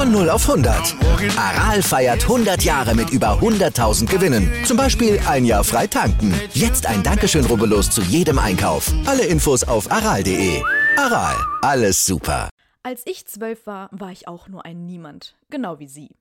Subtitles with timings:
[0.00, 0.96] Von 0 auf 100.
[1.36, 4.50] Aral feiert 100 Jahre mit über 100.000 Gewinnen.
[4.64, 6.32] Zum Beispiel ein Jahr frei tanken.
[6.54, 8.90] Jetzt ein Dankeschön, rubbellos zu jedem Einkauf.
[9.04, 10.62] Alle Infos auf aral.de.
[10.96, 12.48] Aral, alles super.
[12.82, 16.16] Als ich zwölf war, war ich auch nur ein Niemand, genau wie Sie.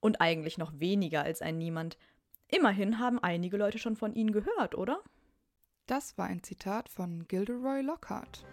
[0.00, 1.96] Und eigentlich noch weniger als ein Niemand.
[2.48, 4.98] Immerhin haben einige Leute schon von Ihnen gehört, oder?
[5.86, 8.44] Das war ein Zitat von Gilderoy Lockhart.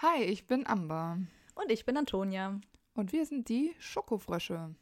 [0.00, 1.18] Hi, ich bin Amber.
[1.56, 2.60] Und ich bin Antonia.
[2.94, 4.72] Und wir sind die Schokofrösche.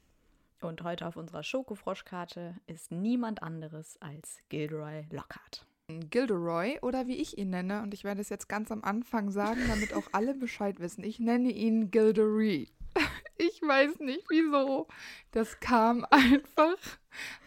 [0.61, 5.65] Und heute auf unserer Schokofroschkarte ist niemand anderes als Gilderoy Lockhart.
[5.89, 9.63] Gilderoy oder wie ich ihn nenne, und ich werde es jetzt ganz am Anfang sagen,
[9.69, 11.03] damit auch alle Bescheid wissen.
[11.03, 12.69] Ich nenne ihn Gildery.
[13.39, 14.87] Ich weiß nicht wieso.
[15.31, 16.77] Das kam einfach,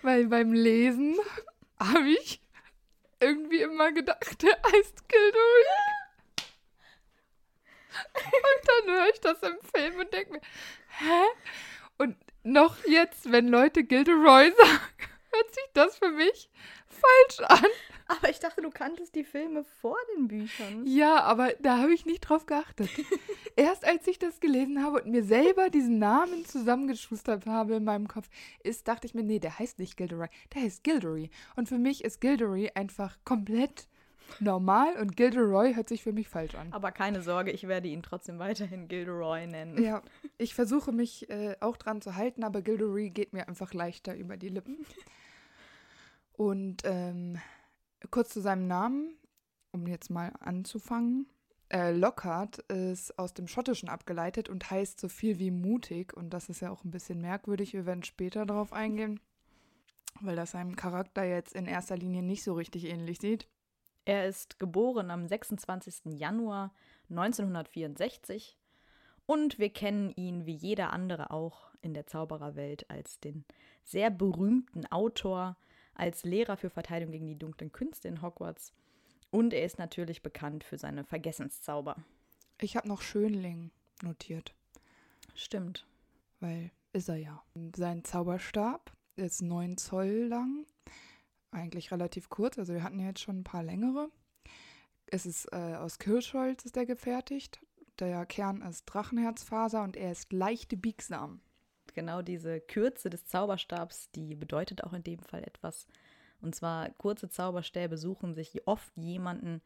[0.02, 1.16] weil beim Lesen
[1.80, 2.42] habe ich
[3.20, 5.99] irgendwie immer gedacht, der heißt Gildery.
[8.14, 10.42] Und dann höre ich das im Film und denke mir,
[11.00, 11.24] hä?
[11.98, 14.80] Und noch jetzt, wenn Leute Gilderoy sagen,
[15.32, 16.50] hört sich das für mich
[16.88, 17.70] falsch an.
[18.08, 20.84] Aber ich dachte, du kanntest die Filme vor den Büchern.
[20.88, 22.90] Ja, aber da habe ich nicht drauf geachtet.
[23.56, 28.08] Erst als ich das gelesen habe und mir selber diesen Namen zusammengeschustert habe in meinem
[28.08, 28.28] Kopf,
[28.64, 31.30] ist, dachte ich mir, nee, der heißt nicht Gilderoy, der heißt Gildery.
[31.56, 33.88] Und für mich ist Gildery einfach komplett
[34.40, 36.72] normal und Gilderoy hört sich für mich falsch an.
[36.72, 39.82] Aber keine Sorge, ich werde ihn trotzdem weiterhin Gilderoy nennen.
[39.82, 40.02] Ja,
[40.38, 44.38] ich versuche mich äh, auch dran zu halten, aber Gilderoy geht mir einfach leichter über
[44.38, 44.86] die Lippen.
[46.34, 47.38] Und ähm,
[48.12, 49.18] kurz zu seinem Namen,
[49.72, 51.28] um jetzt mal anzufangen.
[51.72, 56.16] Äh, Lockhart ist aus dem Schottischen abgeleitet und heißt so viel wie mutig.
[56.16, 57.74] Und das ist ja auch ein bisschen merkwürdig.
[57.74, 59.20] Wir werden später darauf eingehen,
[60.22, 63.48] weil das seinem Charakter jetzt in erster Linie nicht so richtig ähnlich sieht.
[64.06, 66.18] Er ist geboren am 26.
[66.18, 66.74] Januar
[67.10, 68.58] 1964
[69.26, 73.46] und wir kennen ihn wie jeder andere auch in der Zaubererwelt als den
[73.84, 75.58] sehr berühmten Autor,
[75.94, 78.74] als Lehrer für Verteidigung gegen die dunklen Künste in Hogwarts
[79.32, 81.96] und er ist natürlich bekannt für seine Vergessenszauber.
[82.60, 83.72] Ich habe noch Schönling
[84.02, 84.54] notiert.
[85.36, 85.86] Stimmt.
[86.40, 87.44] Weil ist er ja.
[87.76, 90.66] Sein Zauberstab ist 9 Zoll lang
[91.52, 92.58] eigentlich relativ kurz.
[92.58, 94.10] Also wir hatten ja jetzt schon ein paar längere.
[95.08, 97.60] Es ist äh, aus Kirschholz ist der gefertigt.
[98.00, 101.42] Der Kern ist Drachenherzfaser und er ist leicht biegsam.
[101.94, 105.88] Genau diese Kürze des Zauberstabs, die bedeutet auch in dem Fall etwas.
[106.42, 109.62] Und zwar kurze Zauberstäbe suchen sich oft jemanden,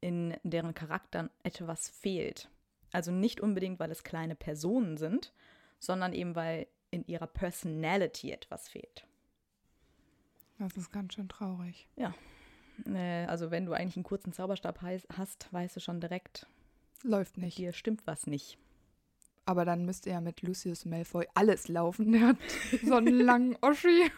[0.00, 2.50] in deren Charakteren etwas fehlt.
[2.92, 5.32] Also nicht unbedingt, weil es kleine Personen sind,
[5.78, 9.07] sondern eben weil in ihrer Personality etwas fehlt.
[10.58, 11.88] Das ist ganz schön traurig.
[11.96, 12.14] Ja.
[12.86, 16.46] Äh, also wenn du eigentlich einen kurzen Zauberstab hast, weißt du schon direkt.
[17.02, 17.56] Läuft nicht.
[17.56, 18.58] Hier stimmt was nicht.
[19.44, 22.12] Aber dann müsste ja mit Lucius Malfoy alles laufen.
[22.12, 22.36] Der hat
[22.84, 24.10] so einen langen Oschi.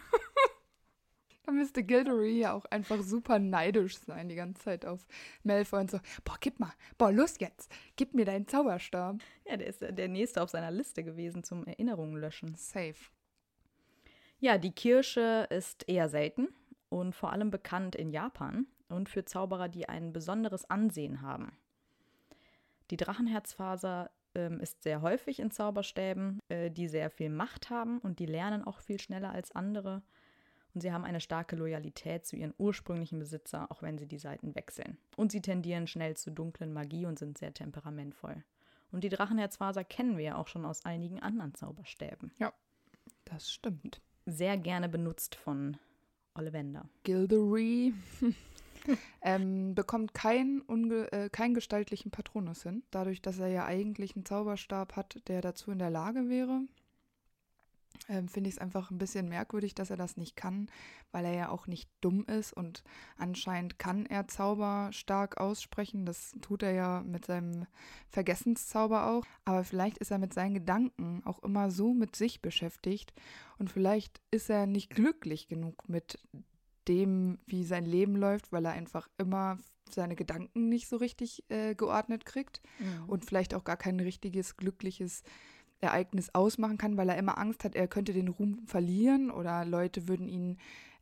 [1.45, 5.07] da müsste Gilderoy ja auch einfach super neidisch sein die ganze Zeit auf
[5.43, 9.17] Malfoy und so, boah, gib mal, boah, los jetzt, gib mir deinen Zauberstab.
[9.45, 12.55] Ja, der ist der nächste auf seiner Liste gewesen zum Erinnerungen löschen.
[12.55, 12.95] Safe.
[14.41, 16.47] Ja, die Kirsche ist eher selten
[16.89, 21.55] und vor allem bekannt in Japan und für Zauberer, die ein besonderes Ansehen haben.
[22.89, 28.17] Die Drachenherzfaser ähm, ist sehr häufig in Zauberstäben, äh, die sehr viel Macht haben und
[28.17, 30.01] die lernen auch viel schneller als andere.
[30.73, 34.55] Und sie haben eine starke Loyalität zu ihren ursprünglichen Besitzer, auch wenn sie die Seiten
[34.55, 34.97] wechseln.
[35.17, 38.43] Und sie tendieren schnell zu dunklen Magie und sind sehr temperamentvoll.
[38.91, 42.31] Und die Drachenherzfaser kennen wir ja auch schon aus einigen anderen Zauberstäben.
[42.39, 42.51] Ja,
[43.25, 45.77] das stimmt sehr gerne benutzt von
[46.35, 46.87] Ollivander.
[47.03, 47.93] Gildery
[49.21, 50.63] ähm, bekommt keinen
[51.11, 55.71] äh, kein gestaltlichen Patronus hin, dadurch, dass er ja eigentlich einen Zauberstab hat, der dazu
[55.71, 56.61] in der Lage wäre.
[58.11, 60.69] Ähm, finde ich es einfach ein bisschen merkwürdig, dass er das nicht kann,
[61.11, 62.83] weil er ja auch nicht dumm ist und
[63.17, 66.05] anscheinend kann er Zauber stark aussprechen.
[66.05, 67.65] Das tut er ja mit seinem
[68.09, 69.25] Vergessenszauber auch.
[69.45, 73.13] Aber vielleicht ist er mit seinen Gedanken auch immer so mit sich beschäftigt
[73.57, 76.19] und vielleicht ist er nicht glücklich genug mit
[76.87, 79.57] dem, wie sein Leben läuft, weil er einfach immer
[79.89, 83.09] seine Gedanken nicht so richtig äh, geordnet kriegt Mhm.
[83.09, 85.23] und vielleicht auch gar kein richtiges, glückliches
[85.81, 90.07] Ereignis ausmachen kann, weil er immer Angst hat, er könnte den Ruhm verlieren oder Leute
[90.07, 90.57] würden ihn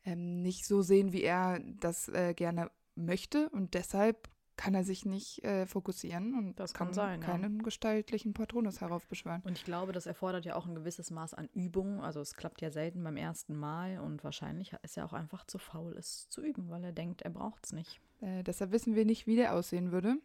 [0.06, 4.30] ähm, nicht so sehen, wie er das äh, gerne möchte und deshalb
[4.60, 7.28] kann er sich nicht äh, fokussieren und Das kann sein, ja.
[7.28, 9.42] keinen gestaltlichen Patronus heraufbeschwören.
[9.46, 12.02] Und ich glaube, das erfordert ja auch ein gewisses Maß an Übung.
[12.02, 15.60] Also es klappt ja selten beim ersten Mal und wahrscheinlich ist er auch einfach zu
[15.60, 18.02] faul, es zu üben, weil er denkt, er braucht es nicht.
[18.20, 20.18] Äh, deshalb wissen wir nicht, wie der aussehen würde.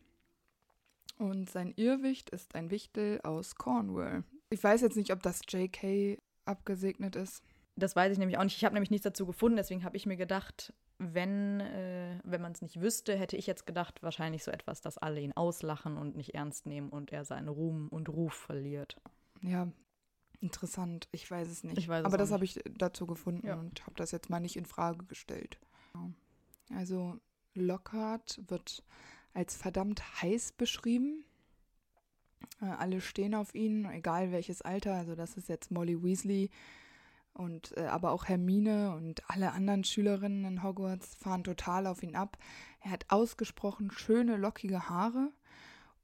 [1.16, 4.24] Und sein Irrwicht ist ein Wichtel aus Cornwall.
[4.54, 7.42] Ich weiß jetzt nicht, ob das JK abgesegnet ist.
[7.74, 8.56] Das weiß ich nämlich auch nicht.
[8.56, 12.52] Ich habe nämlich nichts dazu gefunden, deswegen habe ich mir gedacht, wenn, äh, wenn man
[12.52, 16.14] es nicht wüsste, hätte ich jetzt gedacht, wahrscheinlich so etwas, dass alle ihn auslachen und
[16.16, 18.96] nicht ernst nehmen und er seinen Ruhm und Ruf verliert.
[19.40, 19.66] Ja,
[20.40, 21.08] interessant.
[21.10, 21.76] Ich weiß es nicht.
[21.76, 23.56] Ich weiß es Aber das habe ich dazu gefunden Ja.
[23.56, 25.58] und habe das jetzt mal nicht in Frage gestellt.
[26.72, 27.18] Also
[27.54, 28.84] Lockhart wird
[29.32, 31.24] als verdammt heiß beschrieben.
[32.60, 34.94] Äh, alle stehen auf ihn, egal welches Alter.
[34.94, 36.50] Also das ist jetzt Molly Weasley
[37.32, 42.16] und äh, aber auch Hermine und alle anderen Schülerinnen in Hogwarts fahren total auf ihn
[42.16, 42.38] ab.
[42.80, 45.32] Er hat ausgesprochen schöne lockige Haare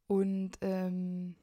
[0.07, 1.37] und ähm,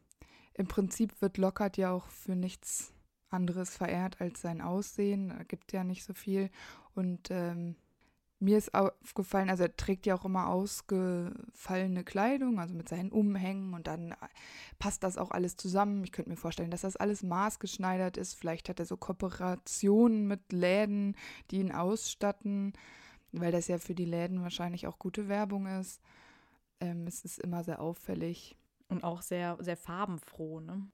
[0.54, 2.92] im Prinzip wird Lockhart ja auch für nichts
[3.30, 5.32] anderes verehrt als sein Aussehen.
[5.32, 6.50] Er gibt ja nicht so viel.
[6.96, 7.76] Und ähm,
[8.39, 13.74] mir ist aufgefallen, also er trägt ja auch immer ausgefallene Kleidung, also mit seinen Umhängen
[13.74, 14.16] und dann äh,
[14.78, 16.04] passt das auch alles zusammen.
[16.04, 18.36] Ich könnte mir vorstellen, dass das alles maßgeschneidert ist.
[18.36, 21.16] Vielleicht hat er so Kooperationen mit Läden,
[21.50, 22.74] die ihn ausstatten,
[23.31, 26.01] weil das ja für die Läden wahrscheinlich auch gute Werbung ist.
[26.80, 28.56] Ähm, es ist immer sehr auffällig.
[28.89, 30.88] Und auch sehr, sehr farbenfroh, ne?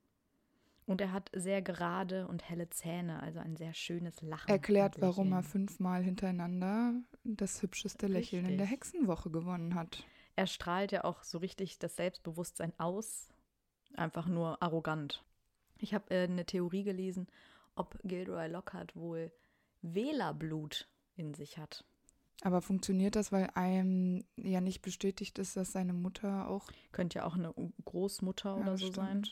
[0.86, 4.50] Und er hat sehr gerade und helle Zähne, also ein sehr schönes Lachen.
[4.50, 8.72] Erklärt, warum er fünfmal hintereinander das hübscheste Lächeln in der Richtig.
[8.72, 10.04] Hexenwoche gewonnen hat.
[10.36, 13.30] Er strahlt ja auch so richtig das Selbstbewusstsein aus.
[13.96, 15.24] Einfach nur arrogant.
[15.78, 17.28] Ich habe äh, eine Theorie gelesen,
[17.75, 19.31] ob Gilderoy Lockhart wohl
[19.81, 21.86] Wählerblut in sich hat.
[22.42, 27.26] Aber funktioniert das, weil einem ja nicht bestätigt ist, dass seine Mutter auch Könnte ja
[27.26, 27.54] auch eine
[27.86, 28.96] Großmutter Ja, oder so stimmt.
[28.96, 29.28] sein.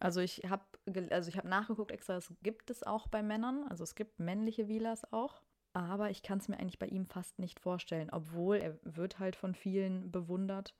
[0.00, 0.64] Also ich habe
[1.10, 4.68] also ich habe nachgeguckt extra, es gibt es auch bei Männern, also es gibt männliche
[4.68, 5.40] Wheelers auch,
[5.74, 9.36] aber ich kann es mir eigentlich bei ihm fast nicht vorstellen, obwohl er wird halt
[9.36, 10.74] von vielen bewundert.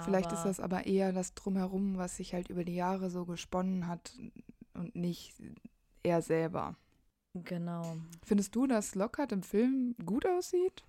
[0.00, 3.86] Vielleicht ist das aber eher das Drumherum, was sich halt über die Jahre so gesponnen
[3.86, 4.14] hat
[4.72, 5.34] und nicht
[6.02, 6.76] er selber.
[7.34, 7.98] genau.
[8.24, 10.82] Findest du, dass Lockhart im Film gut aussieht?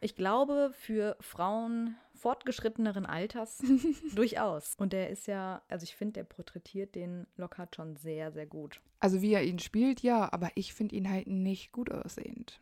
[0.00, 3.62] Ich glaube, für Frauen fortgeschritteneren Alters
[4.14, 4.74] durchaus.
[4.76, 8.80] Und der ist ja, also ich finde, der porträtiert den Lockhart schon sehr, sehr gut.
[9.00, 12.60] Also wie er ihn spielt, ja, aber ich finde ihn halt nicht gut aussehend.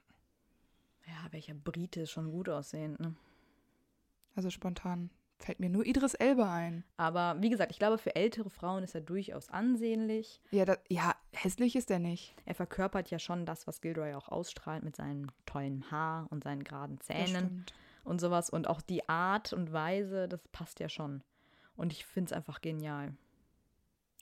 [1.06, 3.15] Ja, welcher Brite ist schon gut aussehend, ne?
[4.35, 6.85] Also spontan fällt mir nur Idris Elba ein.
[6.97, 10.41] Aber wie gesagt, ich glaube, für ältere Frauen ist er durchaus ansehnlich.
[10.50, 12.35] Ja, da, ja, hässlich ist er nicht.
[12.45, 16.65] Er verkörpert ja schon das, was Gilderoy auch ausstrahlt mit seinem tollen Haar und seinen
[16.65, 17.75] geraden Das Zähnen stimmt.
[18.05, 18.51] Und sowas.
[18.51, 21.23] Und auch die Art und Weise, das passt ja schon.
[21.77, 23.17] Und ich finde es einfach genial.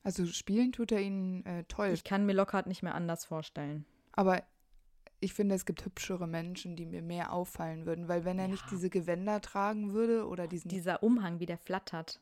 [0.05, 1.88] Also spielen tut er ihn äh, toll.
[1.88, 3.84] Ich kann mir Lockhart nicht mehr anders vorstellen.
[4.12, 4.42] Aber
[5.21, 8.64] ich finde, es gibt hübschere Menschen, die mir mehr auffallen würden, weil wenn er nicht
[8.64, 8.68] Ja.
[8.73, 10.68] diese Gewänder tragen würde oder diesen.
[10.68, 12.21] Dieser Umhang, wie der flattert.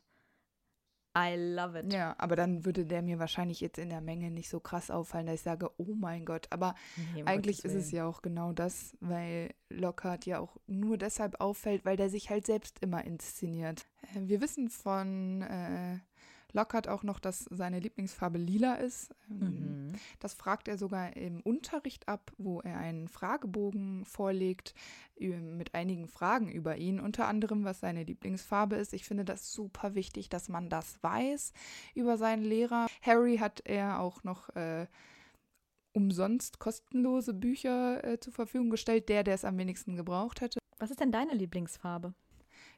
[1.17, 1.91] I love it.
[1.91, 5.25] ja, aber dann würde der mir wahrscheinlich jetzt in der Menge nicht so krass auffallen,
[5.25, 6.47] dass ich sage, oh mein Gott.
[6.51, 6.73] Aber
[7.13, 11.83] Nee, eigentlich ist es ja auch genau das, weil Lockhart ja auch nur deshalb auffällt,
[11.83, 13.85] weil der sich halt selbst immer inszeniert.
[14.15, 15.99] Äh, Wir wissen von äh,
[16.53, 19.13] Lockhart auch noch, dass seine Lieblingsfarbe lila ist.
[19.29, 19.93] Ähm, Mhm.
[20.19, 24.73] Das fragt er sogar im Unterricht ab, wo er einen Fragebogen vorlegt
[25.19, 28.93] mit einigen Fragen über ihn, unter anderem, was seine Lieblingsfarbe ist.
[28.93, 31.53] Ich finde das super wichtig, dass man das weiß
[31.93, 32.87] über seinen Lehrer.
[33.01, 34.87] Harry hat er auch noch äh,
[35.93, 40.59] umsonst kostenlose Bücher äh, zur Verfügung gestellt, der, der es am wenigsten gebraucht hätte.
[40.79, 42.13] Was ist denn deine Lieblingsfarbe?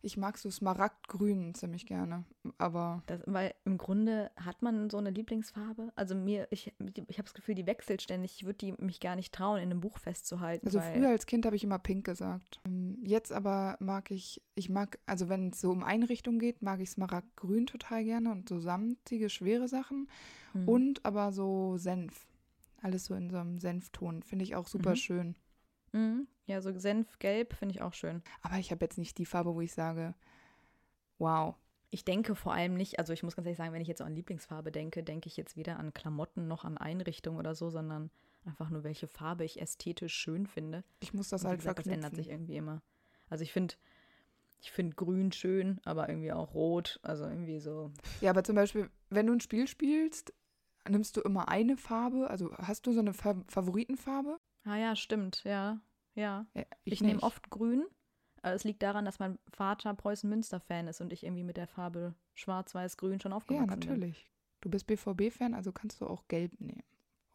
[0.06, 2.26] Ich mag so Smaragdgrün ziemlich gerne,
[2.58, 5.94] aber Das, weil im Grunde hat man so eine Lieblingsfarbe.
[5.96, 6.74] Also mir, ich,
[7.08, 8.34] ich habe das Gefühl, die wechselt ständig.
[8.36, 10.66] Ich würde die mich gar nicht trauen, in einem Buch festzuhalten.
[10.68, 12.60] Also früher als Kind habe ich immer pink gesagt.
[12.66, 16.82] Ähm, Jetzt aber mag ich, ich mag, also wenn es so um Einrichtung geht, mag
[16.82, 20.10] ich Smaragdgrün total gerne und so samtige, schwere Sachen.
[20.52, 20.68] Hm.
[20.68, 22.28] Und aber so Senf.
[22.82, 24.22] Alles so in so einem Senfton.
[24.22, 24.96] Finde ich auch super Mhm.
[24.98, 25.36] schön.
[25.94, 26.28] Mhm.
[26.46, 28.22] Ja, so Senfgelb finde ich auch schön.
[28.42, 30.14] Aber ich habe jetzt nicht die Farbe, wo ich sage,
[31.18, 31.56] wow.
[31.90, 34.04] Ich denke vor allem nicht, also ich muss ganz ehrlich sagen, wenn ich jetzt so
[34.04, 38.10] an Lieblingsfarbe denke, denke ich jetzt weder an Klamotten noch an Einrichtungen oder so, sondern
[38.46, 40.84] einfach nur, welche Farbe ich ästhetisch schön finde.
[41.00, 42.06] Ich muss das halt gesagt, das verknüpfen.
[42.06, 42.82] ändert sich irgendwie immer.
[43.30, 43.76] Also ich finde,
[44.60, 47.00] ich finde grün schön, aber irgendwie auch rot.
[47.04, 47.92] Also irgendwie so.
[48.22, 50.34] Ja, aber zum Beispiel, wenn du ein Spiel spielst,
[50.90, 52.30] nimmst du immer eine Farbe.
[52.30, 54.40] Also hast du so eine Fa Favoritenfarbe?
[54.66, 55.80] Ah ja, stimmt, ja.
[56.16, 56.46] Ja.
[56.54, 57.24] Ja, Ich, nehme nicht.
[57.24, 57.86] oft grün.
[58.42, 62.14] Aber es liegt daran, dass mein Vater Preußen-Münster-Fan ist und ich irgendwie mit der Farbe
[62.34, 63.90] Schwarz-Weiß-Grün schon Ja, aufgewachsen bin.
[63.90, 64.30] natürlich.
[64.62, 66.84] Du bist BVB-Fan, also kannst du auch gelb nehmen.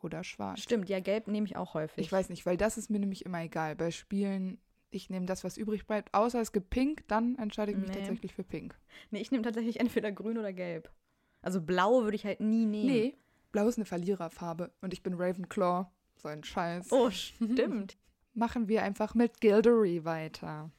[0.02, 0.60] Oder schwarz.
[0.60, 2.04] Stimmt, ja, gelb nehme ich auch häufig.
[2.04, 3.74] Ich weiß nicht, weil das ist mir nämlich immer egal.
[3.74, 4.58] Bei Spielen,
[4.90, 6.14] ich nehme das, was übrig bleibt.
[6.14, 7.94] Außer es gibt Pink, dann entscheide ich mich Nee.
[7.96, 8.78] tatsächlich für Pink.
[9.10, 10.90] Nee, ich nehme tatsächlich entweder grün oder gelb.
[11.42, 12.86] Also blau würde ich halt nie nehmen.
[12.86, 13.16] Nee,
[13.50, 15.86] blau ist eine Verliererfarbe und ich bin Ravenclaw.
[16.16, 16.92] So ein Scheiß.
[16.92, 17.96] Oh, stimmt.
[18.38, 20.70] Machen wir einfach mit Gildery weiter.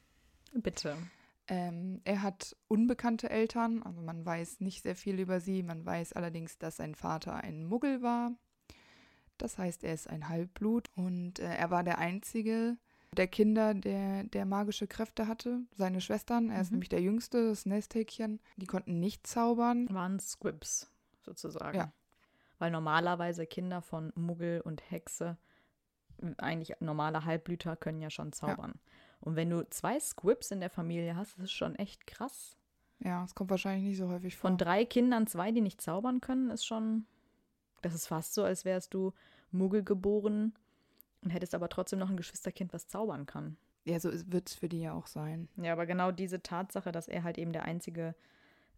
[0.53, 0.97] Bitte.
[1.47, 5.63] Ähm, er hat unbekannte Eltern, also man weiß nicht sehr viel über sie.
[5.63, 8.31] Man weiß allerdings, dass sein Vater ein Muggel war.
[9.37, 12.77] Das heißt, er ist ein Halbblut und äh, er war der einzige
[13.17, 15.61] der Kinder, der, der magische Kräfte hatte.
[15.75, 16.75] Seine Schwestern, er ist Mhm.
[16.75, 19.87] nämlich der jüngste, das Nesthäkchen, die konnten nicht zaubern.
[19.91, 20.91] Waren Squibs,
[21.25, 21.77] sozusagen.
[21.77, 21.91] Ja.
[22.59, 25.37] Weil normalerweise Kinder von Muggel und Hexe,
[26.37, 28.73] eigentlich normale Halbblüter, können ja schon zaubern.
[29.21, 32.55] Und wenn du zwei Squibs in der Familie hast, das ist schon echt krass.
[32.99, 34.49] Ja, es kommt wahrscheinlich nicht so häufig vor.
[34.49, 37.05] Von drei Kindern zwei, die nicht zaubern können, ist schon.
[37.81, 39.13] Das ist fast so, als wärst du
[39.51, 40.53] Muggel geboren
[41.21, 43.57] und hättest aber trotzdem noch ein Geschwisterkind, was zaubern kann.
[43.85, 45.47] ja, so wird es für die ja auch sein.
[45.55, 48.15] Ja, aber genau diese Tatsache, dass er halt eben der einzige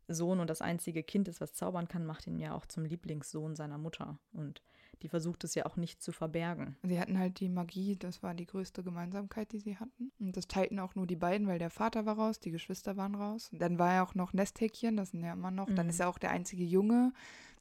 [0.08, 3.56] Sohn und das einzige Kind ist, was zaubern kann, macht ihn ja auch zum Lieblingssohn
[3.56, 4.18] seiner Mutter.
[4.34, 4.62] Und
[5.02, 6.76] die versucht es ja auch nicht zu verbergen.
[6.84, 10.12] Sie hatten halt die Magie, das war die größte Gemeinsamkeit, die sie hatten.
[10.20, 13.16] Und das teilten auch nur die beiden, weil der Vater war raus, die Geschwister waren
[13.16, 13.50] raus.
[13.52, 15.68] Und dann war ja auch noch Nesthäkchen, das sind ja immer noch.
[15.74, 15.90] Dann Mhm.
[15.92, 17.14] ist er auch der einzige Junge.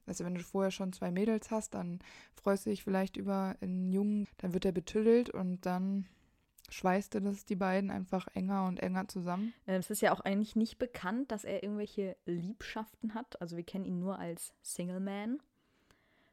[0.07, 2.01] Also wenn du vorher schon zwei Mädels hast, dann
[2.35, 6.07] freust du dich vielleicht über einen Jungen, dann wird er betüdelt und dann
[6.69, 9.53] schweißte das die beiden einfach enger und enger zusammen.
[9.67, 13.41] Äh, Es ist ja auch eigentlich nicht bekannt, dass er irgendwelche Liebschaften hat.
[13.41, 15.39] Also wir kennen ihn nur als Single Man.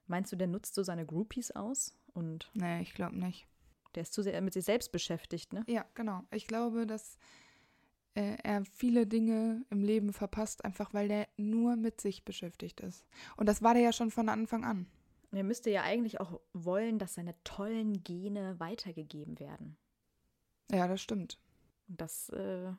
[0.07, 1.93] Meinst du, der nutzt so seine Groupies aus?
[2.13, 3.47] Und Nee, ich glaube nicht.
[3.95, 5.63] der ist zu sehr mit sich selbst beschäftigt, ne?
[5.67, 6.23] Ja, genau.
[6.31, 7.17] Ich glaube, dass
[8.15, 13.05] äh, er viele Dinge im Leben verpasst, einfach weil der nur mit sich beschäftigt ist.
[13.35, 14.87] Und das war der ja schon von Anfang an.
[15.31, 19.77] Er müsste ja eigentlich auch wollen, dass seine tollen Gene weitergegeben werden.
[20.71, 21.37] Ja, das stimmt.
[21.89, 22.71] Und das äh,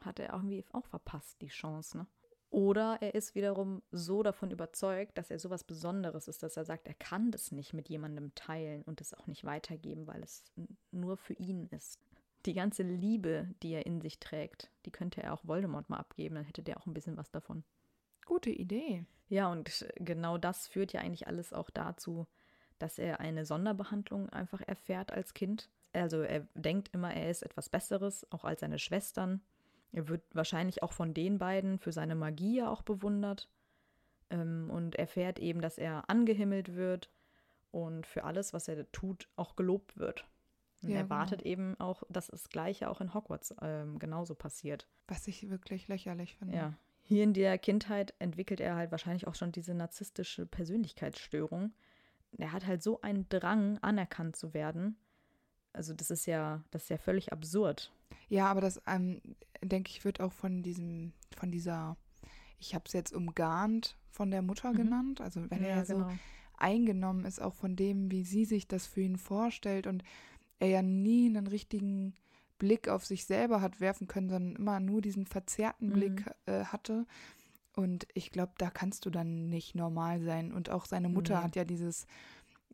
[0.00, 2.06] hat er irgendwie auch verpasst, die Chance, ne?
[2.52, 6.86] Oder er ist wiederum so davon überzeugt, dass er sowas Besonderes ist, dass er sagt,
[6.86, 10.44] er kann das nicht mit jemandem teilen und es auch nicht weitergeben, weil es
[10.90, 11.98] nur für ihn ist.
[12.44, 16.34] Die ganze Liebe, die er in sich trägt, die könnte er auch Voldemort mal abgeben,
[16.34, 17.64] dann hätte der auch ein bisschen was davon.
[18.26, 19.06] Gute Idee.
[19.30, 22.26] Ja, und genau das führt ja eigentlich alles auch dazu,
[22.78, 25.70] dass er eine Sonderbehandlung einfach erfährt als Kind.
[25.94, 29.40] Also er denkt immer, er ist etwas Besseres, auch als seine Schwestern.
[29.92, 33.48] Er wird wahrscheinlich auch von den beiden für seine Magie ja auch bewundert
[34.30, 37.10] ähm, und erfährt eben, dass er angehimmelt wird
[37.70, 40.26] und für alles, was er tut, auch gelobt wird.
[40.82, 41.14] Und Ja, er genau.
[41.14, 44.88] wartet eben auch, dass das Gleiche auch in Hogwarts ähm, genauso passiert.
[45.08, 46.56] Was ich wirklich lächerlich finde.
[46.56, 46.74] Ja.
[47.02, 51.72] Hier in der Kindheit entwickelt er halt wahrscheinlich auch schon diese narzisstische Persönlichkeitsstörung.
[52.38, 54.96] Er hat halt so einen Drang, anerkannt zu werden.
[55.72, 57.92] Also das ist ja, das ist ja völlig absurd.
[58.32, 59.20] Ja, aber das, ähm,
[59.62, 61.96] denke ich, wird auch von diesem, von dieser,
[62.58, 64.76] ich habe es jetzt umgarnt, von der Mutter Mhm.
[64.76, 65.20] genannt.
[65.20, 66.12] Also wenn er so genau.
[66.56, 70.02] eingenommen ist, auch von dem, wie sie sich das für ihn vorstellt und
[70.60, 72.14] er ja nie einen richtigen
[72.58, 75.92] Blick auf sich selber hat werfen können, sondern immer nur diesen verzerrten Mhm.
[75.92, 77.06] Blick äh, hatte.
[77.76, 80.52] Und ich glaube, da kannst du dann nicht normal sein.
[80.52, 81.44] Und auch seine Mutter Nee.
[81.44, 82.06] hat ja dieses,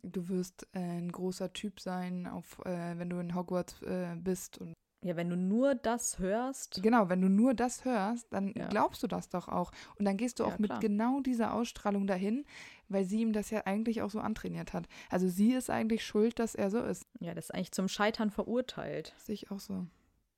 [0.03, 4.57] du wirst äh, ein großer Typ sein, auf, äh, wenn du in Hogwarts äh, bist.
[4.57, 8.67] Und Ja, wenn du nur das hörst, genau, wenn du nur das hörst, dann Ja.
[8.67, 9.71] glaubst du das doch auch.
[9.97, 10.79] Und dann gehst du Ja, auch mit klar.
[10.81, 12.45] genau dieser Ausstrahlung dahin,
[12.89, 14.87] weil sie ihm das ja eigentlich auch so antrainiert hat.
[15.09, 17.05] Also sie ist eigentlich schuld, dass er so ist.
[17.19, 19.13] ja, das ist eigentlich zum Scheitern verurteilt.
[19.17, 19.85] Sehe ich auch so.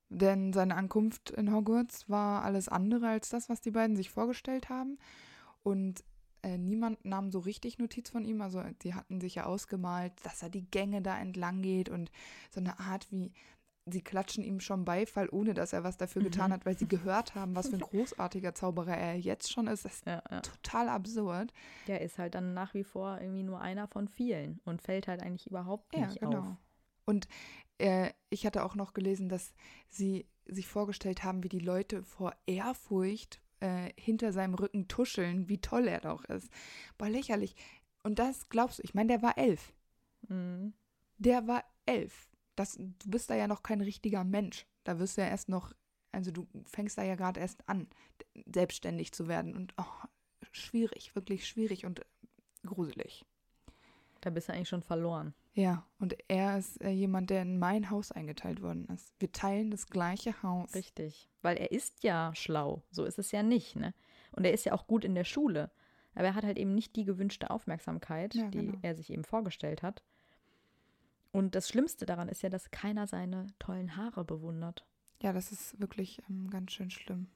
[0.09, 4.69] Denn seine Ankunft in Hogwarts war alles andere als das, was die beiden sich vorgestellt
[4.69, 4.99] haben.
[5.63, 6.03] Und
[6.43, 8.41] äh, niemand nahm so richtig Notiz von ihm.
[8.41, 12.11] Also die hatten sich ja ausgemalt, dass er die Gänge da entlang geht und
[12.51, 13.31] so eine Art wie
[13.85, 16.53] sie klatschen ihm schon Beifall, ohne dass er was dafür getan Mhm.
[16.53, 19.85] hat, weil sie gehört haben, was für ein großartiger Zauberer er jetzt schon ist.
[19.85, 20.41] Das ist Ja, ja.
[20.41, 21.51] total absurd.
[21.87, 25.21] Der ist halt dann nach wie vor irgendwie nur einer von vielen und fällt halt
[25.23, 26.39] eigentlich überhaupt Ja, nicht genau.
[26.39, 26.57] auf.
[27.05, 27.27] Und
[27.79, 29.53] äh, ich hatte auch noch gelesen, dass
[29.89, 35.59] sie sich vorgestellt haben, wie die Leute vor Ehrfurcht äh, hinter seinem Rücken tuscheln, wie
[35.59, 36.49] toll er doch ist.
[36.97, 37.55] Boah, lächerlich.
[38.03, 39.73] Und das glaubst du, ich meine, der war elf.
[40.27, 40.73] Mhm.
[41.17, 42.27] Der war elf.
[42.61, 44.65] Das, du bist da ja noch kein richtiger Mensch.
[44.83, 45.73] Da wirst du ja erst noch,
[46.11, 47.87] also du fängst da ja gerade erst an,
[48.45, 49.55] selbstständig zu werden.
[49.55, 50.07] Und oh,
[50.51, 52.01] schwierig, wirklich schwierig und
[52.65, 53.25] gruselig.
[54.21, 55.33] Da bist du eigentlich schon verloren.
[55.53, 59.13] Ja, und er ist äh, jemand, der in mein Haus eingeteilt worden ist.
[59.19, 60.73] Wir teilen das gleiche Haus.
[60.75, 61.29] Richtig.
[61.41, 62.83] Weil er ist ja schlau.
[62.91, 63.93] So ist es ja nicht, ne?
[64.31, 65.71] Und er ist ja auch gut in der Schule.
[66.13, 68.77] Aber er hat halt eben nicht die gewünschte Aufmerksamkeit, Ja, die genau.
[68.81, 70.03] er sich eben vorgestellt hat.
[71.31, 74.85] Und das Schlimmste daran ist ja, dass keiner seine tollen Haare bewundert.
[75.21, 77.27] Ja, das ist wirklich ähm, ganz schön schlimm.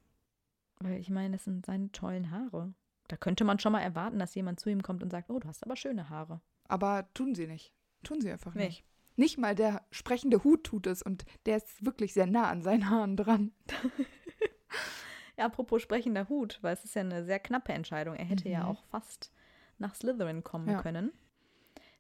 [0.80, 2.74] Weil ich meine, das sind seine tollen Haare.
[3.08, 5.48] Da könnte man schon mal erwarten, dass jemand zu ihm kommt und sagt, oh, du
[5.48, 6.42] hast aber schöne Haare.
[6.68, 7.72] Aber tun sie nicht.
[8.04, 8.66] Tun sie einfach Nee.
[8.66, 8.84] nicht.
[9.16, 12.90] Nicht mal der sprechende Hut tut es und der ist wirklich sehr nah an seinen
[12.90, 13.52] Haaren dran.
[15.38, 18.16] Ja, apropos sprechender Hut, weil es ist ja eine sehr knappe Entscheidung.
[18.16, 18.70] Er hätte ja Mhm.
[18.70, 19.34] auch fast
[19.78, 20.82] nach Slytherin kommen Ja.
[20.82, 21.12] können.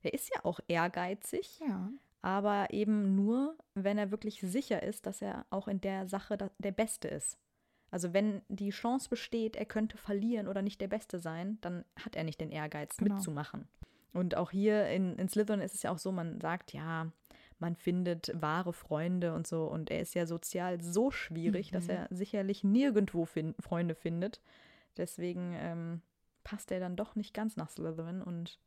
[0.05, 1.89] Er ist ja auch ehrgeizig, Ja.
[2.21, 6.71] aber eben nur, wenn er wirklich sicher ist, dass er auch in der Sache der
[6.71, 7.37] Beste ist.
[7.91, 12.15] Also wenn die Chance besteht, er könnte verlieren oder nicht der Beste sein, dann hat
[12.15, 13.15] er nicht den Ehrgeiz Genau.
[13.15, 13.67] mitzumachen.
[14.13, 17.11] Und auch hier in, in Slytherin ist es ja auch so, man sagt, ja,
[17.59, 19.65] man findet wahre Freunde und so.
[19.65, 21.89] Und er ist ja sozial so schwierig, dass Mhm.
[21.91, 24.41] er sicherlich nirgendwo fin Freunde findet.
[24.97, 26.01] Deswegen ähm,
[26.43, 28.21] passt er dann doch nicht ganz nach Slytherin.
[28.21, 28.59] Und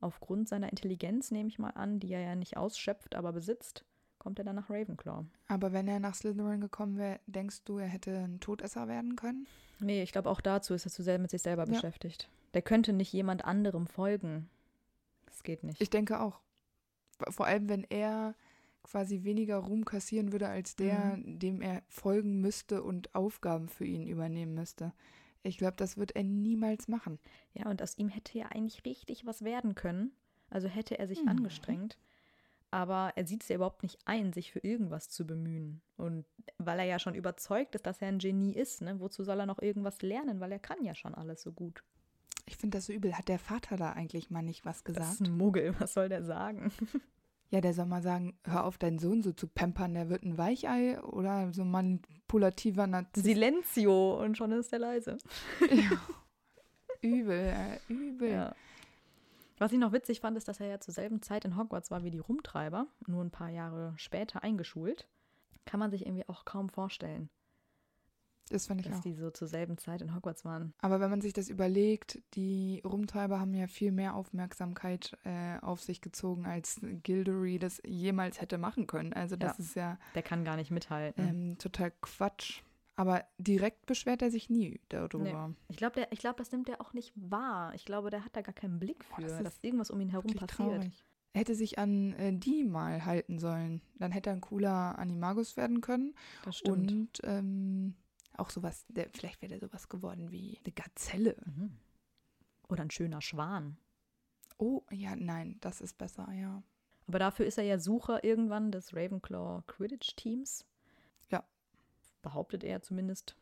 [0.00, 3.84] aufgrund seiner Intelligenz, nehme ich mal an, die er ja nicht ausschöpft, aber besitzt,
[4.18, 5.24] kommt er dann nach Ravenclaw.
[5.48, 9.46] Aber wenn er nach Slytherin gekommen wäre, denkst du, er hätte ein Todesser werden können?
[9.78, 11.72] Nee, ich glaube, auch dazu ist er zu sehr mit sich selber Ja.
[11.72, 12.28] beschäftigt.
[12.54, 14.50] Der könnte nicht jemand anderem folgen.
[15.26, 15.80] Das geht nicht.
[15.80, 16.40] Ich denke auch.
[17.30, 18.34] Vor allem, wenn er
[18.82, 24.06] quasi weniger Ruhm kassieren würde als der, dem er folgen müsste und Aufgaben für ihn
[24.06, 24.92] übernehmen müsste.
[25.42, 27.18] Ich glaube, das wird er niemals machen.
[27.54, 30.12] Ja, und aus ihm hätte ja eigentlich richtig was werden können.
[30.50, 31.28] Also hätte er sich Mhm.
[31.28, 31.98] angestrengt.
[32.72, 35.80] Aber er sieht es ja überhaupt nicht ein, sich für irgendwas zu bemühen.
[35.96, 36.24] Und
[36.58, 39.00] weil er ja schon überzeugt ist, dass er ein Genie ist, ne?
[39.00, 40.38] wozu soll er noch irgendwas lernen?
[40.40, 41.82] Weil er kann ja schon alles so gut.
[42.46, 43.16] Ich finde das so übel.
[43.16, 45.12] Hat der Vater da eigentlich mal nicht was Das gesagt?
[45.14, 46.70] ist ein Muggel, was soll der sagen?
[47.50, 50.38] Ja, der soll mal sagen, hör auf, deinen Sohn so zu pampern, der wird ein
[50.38, 53.26] Weichei oder so manipulativer Narzisst.
[53.26, 55.18] Silenzio und schon ist er leise.
[57.02, 58.30] übel, äh, übel.
[58.30, 58.54] Ja.
[59.58, 62.04] Was ich noch witzig fand, ist, dass er ja zur selben Zeit in Hogwarts war
[62.04, 65.08] wie die Rumtreiber, nur ein paar Jahre später eingeschult.
[65.66, 67.30] Kann man sich irgendwie auch kaum vorstellen,
[68.50, 69.02] Das fand ich dass auch.
[69.02, 70.74] die so zur selben Zeit in Hogwarts waren.
[70.80, 75.80] Aber wenn man sich das überlegt, die Rumtreiber haben ja viel mehr Aufmerksamkeit äh, auf
[75.82, 79.12] sich gezogen, als Gildery das jemals hätte machen können.
[79.12, 79.64] Also das Ja.
[79.64, 81.26] ist ja Der kann gar nicht mithalten.
[81.26, 82.62] ähm, total Quatsch.
[82.96, 85.54] Aber direkt beschwert er sich nie darüber.
[85.68, 87.74] Ich glaube, glaub, das nimmt er auch nicht wahr.
[87.74, 90.10] Ich glaube, der hat da gar keinen Blick für, das ist dass irgendwas um ihn
[90.10, 90.50] herum passiert.
[90.50, 91.04] traurig.
[91.32, 93.80] Er hätte sich an äh, die mal halten sollen.
[93.94, 96.12] Dann hätte er ein cooler Animagus werden können.
[96.44, 96.90] Das stimmt.
[96.90, 97.94] Und ähm,
[98.40, 101.36] auch sowas, der, vielleicht wäre der sowas geworden wie eine Gazelle.
[101.44, 101.76] Mhm.
[102.68, 103.76] Oder ein schöner Schwan.
[104.58, 106.62] Oh, ja, nein, das ist besser, ja.
[107.06, 110.64] Aber dafür ist er ja Sucher irgendwann des Ravenclaw Quidditch-Teams.
[111.30, 111.44] Ja.
[112.22, 113.36] Behauptet er zumindest.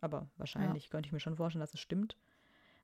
[0.00, 2.16] Aber wahrscheinlich könnte ich mir schon vorstellen, dass es stimmt.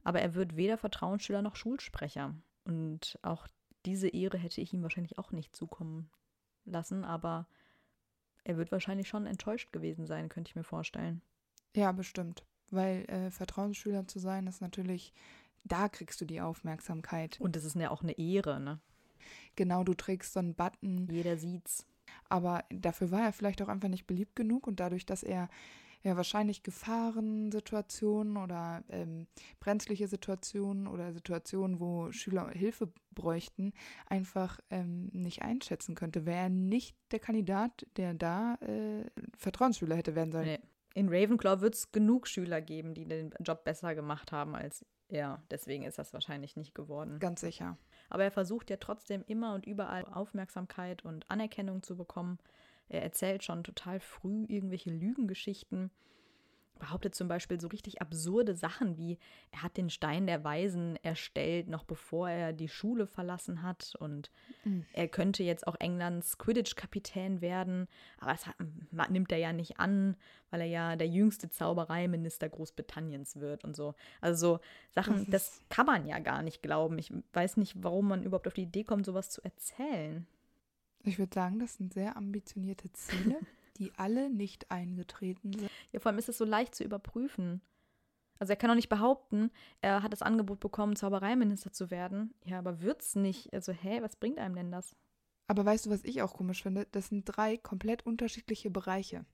[0.04, 2.34] Aber er wird weder Vertrauensschüler noch Schulsprecher.
[2.64, 3.48] Und auch
[3.84, 6.10] diese Ehre hätte ich ihm wahrscheinlich auch nicht zukommen
[6.64, 7.04] lassen.
[7.04, 7.48] Aber
[8.44, 11.22] er wird wahrscheinlich schon enttäuscht gewesen sein, könnte ich mir vorstellen.
[11.76, 12.44] Ja, bestimmt.
[12.70, 15.12] Weil äh, Vertrauensschüler zu sein, ist natürlich,
[15.64, 17.40] da kriegst du die Aufmerksamkeit.
[17.40, 18.80] Und es ist ja auch eine Ehre, ne?
[19.56, 21.86] Genau, du trägst so einen Button, Jeder sieht's.
[22.28, 25.48] aber dafür war er vielleicht auch einfach nicht beliebt genug und dadurch, dass er
[26.02, 29.26] ja wahrscheinlich Gefahrensituationen oder ähm,
[29.60, 33.72] brenzliche Situationen oder Situationen, wo Schüler Hilfe bräuchten,
[34.06, 39.04] einfach ähm, nicht einschätzen könnte, wäre er nicht der Kandidat, der da äh,
[39.36, 40.46] Vertrauensschüler hätte werden sollen.
[40.46, 40.60] Nee.
[40.94, 45.42] In Ravenclaw wird es genug Schüler geben, die den Job besser gemacht haben als er.
[45.50, 47.18] Deswegen ist das wahrscheinlich nicht geworden.
[47.18, 47.78] Ganz sicher.
[48.08, 52.38] Aber er versucht ja trotzdem immer und überall Aufmerksamkeit und Anerkennung zu bekommen.
[52.88, 55.90] Er erzählt schon total früh irgendwelche Lügengeschichten,
[56.80, 59.18] behauptet zum Beispiel so richtig absurde Sachen wie,
[59.52, 63.94] er hat den Stein der Weisen erstellt, noch bevor er die Schule verlassen hat.
[64.00, 64.32] Und
[64.64, 64.84] mhm.
[64.92, 67.86] er könnte jetzt auch Englands Quidditch-Kapitän werden.
[68.18, 68.56] Aber das hat,
[69.10, 70.16] nimmt er ja nicht an,
[70.50, 73.94] weil er ja der jüngste Zaubereiminister Großbritanniens wird und so.
[74.20, 76.98] Also so Sachen, das, das kann man ja gar nicht glauben.
[76.98, 80.26] Ich weiß nicht, warum man überhaupt auf die Idee kommt, sowas zu erzählen.
[81.02, 83.36] Ich würde sagen, das sind sehr ambitionierte Ziele.
[83.80, 85.70] die alle nicht eingetreten sind.
[85.92, 87.60] Ja, vor allem ist es so leicht zu überprüfen.
[88.38, 89.50] Also er kann auch nicht behaupten,
[89.82, 92.32] er hat das Angebot bekommen, Zaubereiminister zu werden.
[92.44, 93.52] Ja, aber wird's nicht.
[93.52, 94.96] Also, hä, was bringt einem denn das?
[95.50, 96.86] Aber weißt du, was ich auch komisch finde?
[96.92, 99.26] Das sind drei komplett unterschiedliche Bereiche.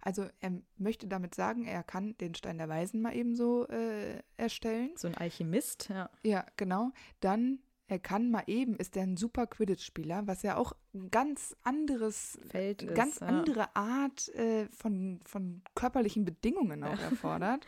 [0.00, 4.20] Also er möchte damit sagen, er kann den Stein der Weisen mal eben so äh,
[4.36, 4.90] erstellen.
[4.96, 6.10] So ein Alchemist, ja.
[6.24, 6.90] Ja, genau.
[7.20, 11.56] Dann er kann mal eben, ist er ein super Quidditch-Spieler, was ja auch ein ganz
[11.64, 13.26] anderes Feld ist, ganz ja.
[13.26, 17.66] andere Art äh, von, von körperlichen Bedingungen auch erfordert.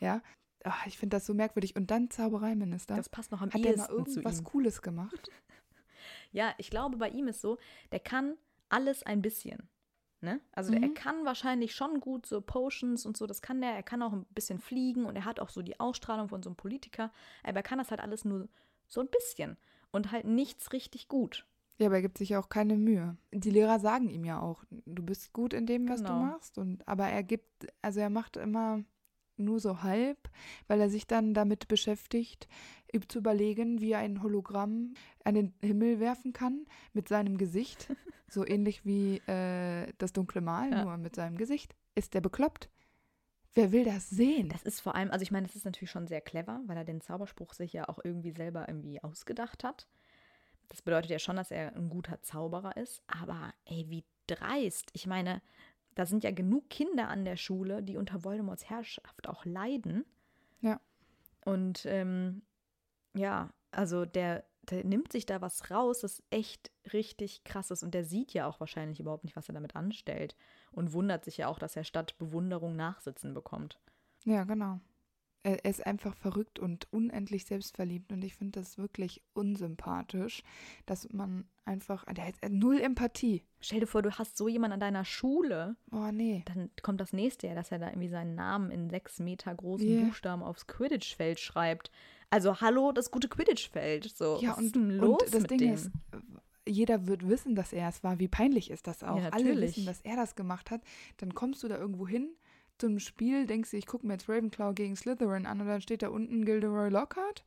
[0.00, 0.22] ja.
[0.64, 1.74] Ach, ich finde das so merkwürdig.
[1.74, 2.94] Und dann Zaubereiminister.
[2.94, 5.28] Das passt noch am Hat er mal irgendwas Cooles gemacht?
[6.30, 7.58] ja, ich glaube, bei ihm ist so,
[7.90, 8.36] der kann
[8.68, 9.68] alles ein bisschen.
[10.20, 10.40] Ne?
[10.52, 10.84] Also mhm.
[10.84, 13.72] er kann wahrscheinlich schon gut so Potions und so, das kann der.
[13.72, 16.50] Er kann auch ein bisschen fliegen und er hat auch so die Ausstrahlung von so
[16.50, 17.10] einem Politiker.
[17.42, 18.48] Aber er kann das halt alles nur
[18.92, 19.56] so ein bisschen.
[19.90, 21.46] Und halt nichts richtig gut.
[21.78, 23.16] Ja, aber er gibt sich ja auch keine Mühe.
[23.32, 26.14] Die Lehrer sagen ihm ja auch, du bist gut in dem, was genau.
[26.14, 26.58] du machst.
[26.58, 28.84] Und, aber er gibt, also er macht immer
[29.36, 30.30] nur so halb,
[30.68, 32.48] weil er sich dann damit beschäftigt,
[33.08, 37.88] zu überlegen, wie er ein Hologramm an den Himmel werfen kann mit seinem Gesicht.
[38.28, 40.84] so ähnlich wie äh, das dunkle Mal, ja.
[40.84, 41.74] nur mit seinem Gesicht.
[41.94, 42.70] Ist der bekloppt?
[43.54, 44.48] Wer will das sehen?
[44.48, 46.84] Das ist vor allem, also ich meine, das ist natürlich schon sehr clever, weil er
[46.84, 49.86] den Zauberspruch sich ja auch irgendwie selber irgendwie ausgedacht hat.
[50.68, 53.02] Das bedeutet ja schon, dass er ein guter Zauberer ist.
[53.06, 54.90] Aber ey, wie dreist.
[54.94, 55.42] Ich meine,
[55.94, 60.06] da sind ja genug Kinder an der Schule, die unter Voldemorts Herrschaft auch leiden.
[60.62, 60.80] Ja.
[61.44, 62.42] Und ähm,
[63.14, 67.82] ja, also der der nimmt sich da was raus, das echt richtig krass ist.
[67.82, 70.36] Und der sieht ja auch wahrscheinlich überhaupt nicht, was er damit anstellt.
[70.70, 73.80] Und wundert sich ja auch, dass er statt Bewunderung Nachsitzen bekommt.
[74.24, 74.80] Ja, genau.
[75.44, 78.12] Er ist einfach verrückt und unendlich selbstverliebt.
[78.12, 80.44] Und ich finde das wirklich unsympathisch,
[80.86, 82.04] dass man einfach.
[82.04, 83.42] Der hat null Empathie.
[83.58, 85.74] Stell dir vor, du hast so jemanden an deiner Schule.
[85.90, 86.44] Oh, nee.
[86.44, 89.88] Dann kommt das nächste Jahr, dass er da irgendwie seinen Namen in sechs Meter großen
[89.88, 90.04] yeah.
[90.04, 91.90] Buchstaben aufs Quidditch-Feld schreibt.
[92.32, 94.16] Also hallo, das gute Quidditch-Feld.
[94.16, 95.74] So, ja, und, und das Ding dem?
[95.74, 95.90] ist,
[96.66, 98.18] jeder wird wissen, dass er es war.
[98.18, 99.18] Wie peinlich ist das auch?
[99.18, 100.80] Ja, Alle wissen, dass er das gemacht hat.
[101.18, 102.34] Dann kommst du da irgendwo hin
[102.78, 105.82] zu einem Spiel, denkst du, ich gucke mir jetzt Ravenclaw gegen Slytherin an und dann
[105.82, 107.44] steht da unten Gilderoy Lockhart.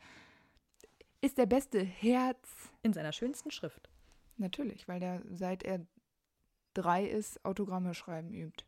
[1.19, 2.48] Ist der beste Herz.
[2.84, 3.89] In seiner schönsten Schrift.
[4.38, 5.84] Natürlich, weil der seit er
[6.76, 8.65] drei ist, Autogramme schreiben übt.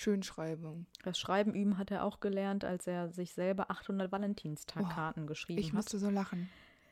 [0.00, 0.86] Schönschreibung.
[1.02, 5.60] Das Schreiben üben hat er auch gelernt, als er sich selber 800 Valentinstagkarten oh, geschrieben
[5.60, 5.70] ich hat.
[5.70, 6.50] Ich musste so lachen.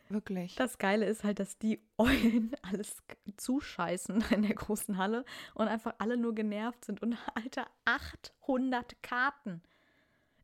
[0.08, 0.54] Wirklich.
[0.54, 3.02] Das Geile ist halt, dass die Eulen alles
[3.36, 7.02] zuscheißen in der großen Halle und einfach alle nur genervt sind.
[7.02, 9.62] Und alter, 800 Karten.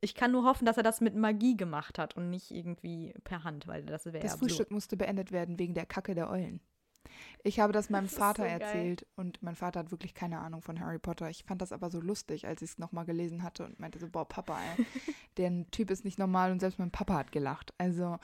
[0.00, 3.42] Ich kann nur hoffen, dass er das mit Magie gemacht hat und nicht irgendwie per
[3.42, 6.61] Hand, weil das wäre Das Frühstück musste beendet werden wegen der Kacke der Eulen.
[7.42, 10.62] Ich habe das meinem das Vater so erzählt und mein Vater hat wirklich keine Ahnung
[10.62, 11.28] von Harry Potter.
[11.30, 14.08] Ich fand das aber so lustig, als ich es nochmal gelesen hatte und meinte so,
[14.08, 14.86] boah, Papa, ey,
[15.36, 17.74] der Typ ist nicht normal und selbst mein Papa hat gelacht.
[17.78, 18.18] Also,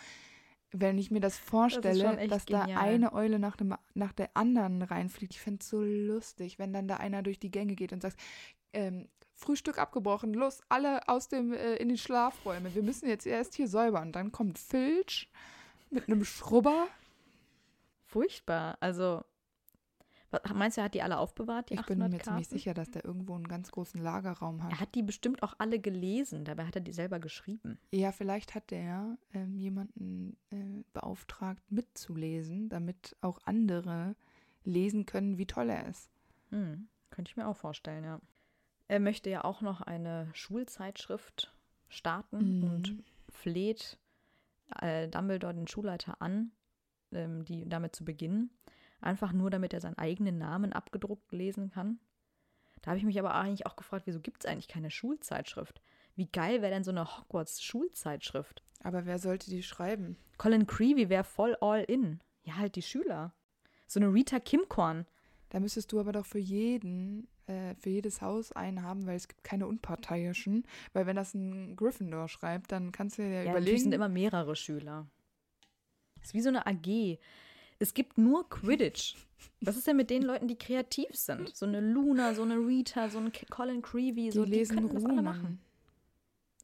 [0.73, 2.69] wenn ich mir das vorstelle, das dass genial.
[2.69, 6.73] da eine Eule nach, dem, nach der anderen reinfliegt, ich finde es so lustig, wenn
[6.73, 8.17] dann da einer durch die Gänge geht und sagt,
[8.73, 13.55] ähm, Frühstück abgebrochen, los, alle aus dem, äh, in die Schlafräume, wir müssen jetzt erst
[13.55, 14.13] hier säubern.
[14.13, 15.31] Dann kommt Filch
[15.91, 16.87] mit einem Schrubber
[18.11, 18.77] furchtbar.
[18.81, 19.25] Also,
[20.55, 22.25] meinst du, er hat die alle aufbewahrt, die Ich bin mir Karten?
[22.25, 24.73] ziemlich sicher, dass der irgendwo einen ganz großen Lagerraum hat.
[24.73, 27.79] Er hat die bestimmt auch alle gelesen, dabei hat er die selber geschrieben.
[27.93, 34.15] Ja, vielleicht hat der ähm, jemanden äh, beauftragt, mitzulesen, damit auch andere
[34.65, 36.11] lesen können, wie toll er ist.
[36.51, 38.21] Hm, könnte ich mir auch vorstellen, ja.
[38.89, 41.55] Er möchte ja auch noch eine Schulzeitschrift
[41.89, 42.65] starten mhm.
[42.65, 43.99] und fleht
[44.81, 46.51] äh, Dumbledore, den Schulleiter, an,
[47.13, 48.51] ähm, die damit zu beginnen.
[49.01, 51.99] Einfach nur, damit er seinen eigenen Namen abgedruckt lesen kann.
[52.83, 55.81] Da habe ich mich aber eigentlich auch gefragt, wieso gibt es eigentlich keine Schulzeitschrift?
[56.17, 58.63] Wie geil wäre denn so eine Hogwarts-Schulzeitschrift?
[58.83, 60.17] Aber wer sollte die schreiben?
[60.39, 62.21] Colin Creevy wäre voll all in.
[62.43, 63.35] Ja, halt die Schüler.
[63.87, 65.07] So eine Rita Kimkorn.
[65.51, 69.29] Da müsstest du aber doch für jeden, äh, für jedes Haus einen haben, weil es
[69.29, 70.65] gibt keine Unparteiischen.
[70.93, 73.77] Weil wenn das ein Gryffindor schreibt, dann kannst du ja, ja überlegen.
[73.77, 75.07] Es sind immer mehrere Schüler.
[76.21, 77.19] Das ist wie so eine AG.
[77.79, 79.17] Es gibt nur Quidditch.
[79.63, 81.55] Was ist denn mit den Leuten, die kreativ sind?
[81.57, 85.59] So eine Luna, so eine Rita, so ein Colin Creevy, so die lesen die Roman.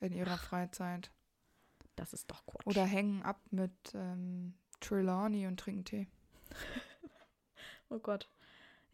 [0.00, 1.10] in ihrer Freizeit.
[1.94, 2.66] Das ist doch Quatsch.
[2.66, 6.06] Oder hängen ab mit ähm, Trelawney und trinken Tee.
[7.88, 8.28] oh Gott.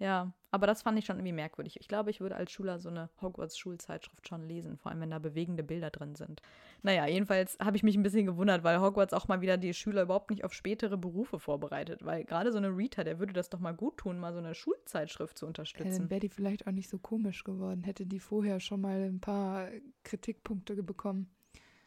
[0.02, 1.78] Ja, aber das fand ich schon irgendwie merkwürdig.
[1.80, 5.20] Ich glaube, ich würde als Schüler so eine Hogwarts-Schulzeitschrift schon lesen, vor allem wenn da
[5.20, 6.42] bewegende Bilder drin sind.
[6.82, 10.02] Naja, jedenfalls habe ich mich ein bisschen gewundert, weil Hogwarts auch mal wieder die Schüler
[10.02, 12.04] überhaupt nicht auf spätere Berufe vorbereitet.
[12.04, 14.56] Weil gerade so eine Rita, der würde das doch mal gut tun, mal so eine
[14.56, 15.92] Schulzeitschrift zu unterstützen.
[15.92, 19.04] Ja, dann wäre die vielleicht auch nicht so komisch geworden, hätte die vorher schon mal
[19.04, 19.68] ein paar
[20.02, 21.30] Kritikpunkte bekommen.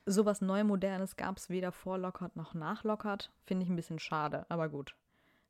[0.06, 3.34] Sowas Neumodernes gab es weder vor Lockhart noch nach Lockhart.
[3.43, 4.95] Finde ich ein bisschen schade, aber gut.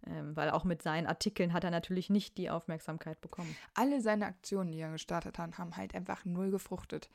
[0.07, 3.55] Ähm, weil auch mit seinen Artikeln hat er natürlich nicht die Aufmerksamkeit bekommen.
[3.73, 7.09] Alle seine Aktionen, die er gestartet hat, haben halt einfach null gefruchtet.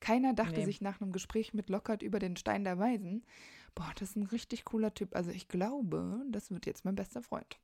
[0.00, 0.64] Keiner dachte nee.
[0.64, 3.24] sich nach einem Gespräch mit Lockhart über den Stein der Weisen,
[3.74, 5.14] boah, das ist ein richtig cooler Typ.
[5.14, 7.58] Also ich glaube, das wird jetzt mein bester Freund.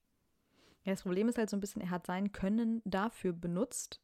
[0.85, 4.01] Ja, das Problem ist halt so ein bisschen, er hat sein Können dafür benutzt,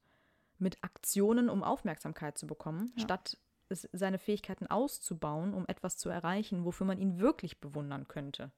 [0.59, 3.05] mit Aktionen, um Aufmerksamkeit zu bekommen, ja.
[3.05, 3.39] statt
[3.71, 8.51] seine Fähigkeiten auszubauen, um etwas zu erreichen, wofür man ihn wirklich bewundern könnte.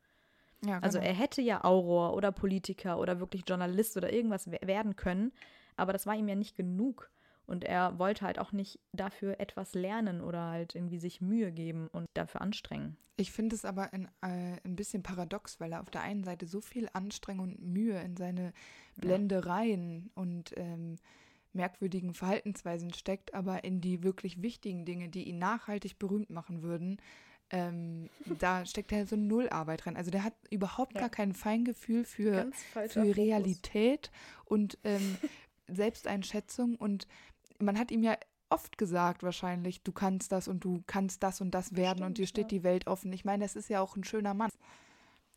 [0.64, 0.84] Ja, also genau.
[0.84, 5.32] Also er hätte ja Auror oder Politiker oder wirklich Journalist oder irgendwas werden können,
[5.76, 7.10] aber das war ihm ja nicht genug.
[7.46, 11.88] Und er wollte halt auch nicht dafür etwas lernen oder halt irgendwie sich Mühe geben
[11.88, 12.96] und dafür anstrengen.
[13.16, 16.46] Ich finde es aber ein, äh, ein bisschen paradox, weil er auf der einen Seite
[16.46, 18.52] so viel Anstrengung und Mühe in seine
[18.96, 20.22] Blendereien ja.
[20.22, 20.96] und ähm,
[21.52, 26.98] merkwürdigen Verhaltensweisen steckt, aber in die wirklich wichtigen Dinge, die ihn nachhaltig berühmt machen würden,
[27.50, 28.08] ähm,
[28.38, 29.96] da steckt er so null Arbeit drin.
[29.96, 31.00] Also der hat überhaupt ja.
[31.00, 32.50] gar kein Feingefühl für,
[32.88, 34.10] für Realität
[34.44, 35.16] und ähm,
[35.68, 36.76] Selbsteinschätzung.
[36.76, 37.06] Und
[37.58, 38.16] man hat ihm ja
[38.50, 42.18] oft gesagt wahrscheinlich, du kannst das und du kannst das und das werden Stimmt, und
[42.18, 42.58] dir steht ja.
[42.58, 43.12] die Welt offen.
[43.12, 44.50] Ich meine, das ist ja auch ein schöner Mann.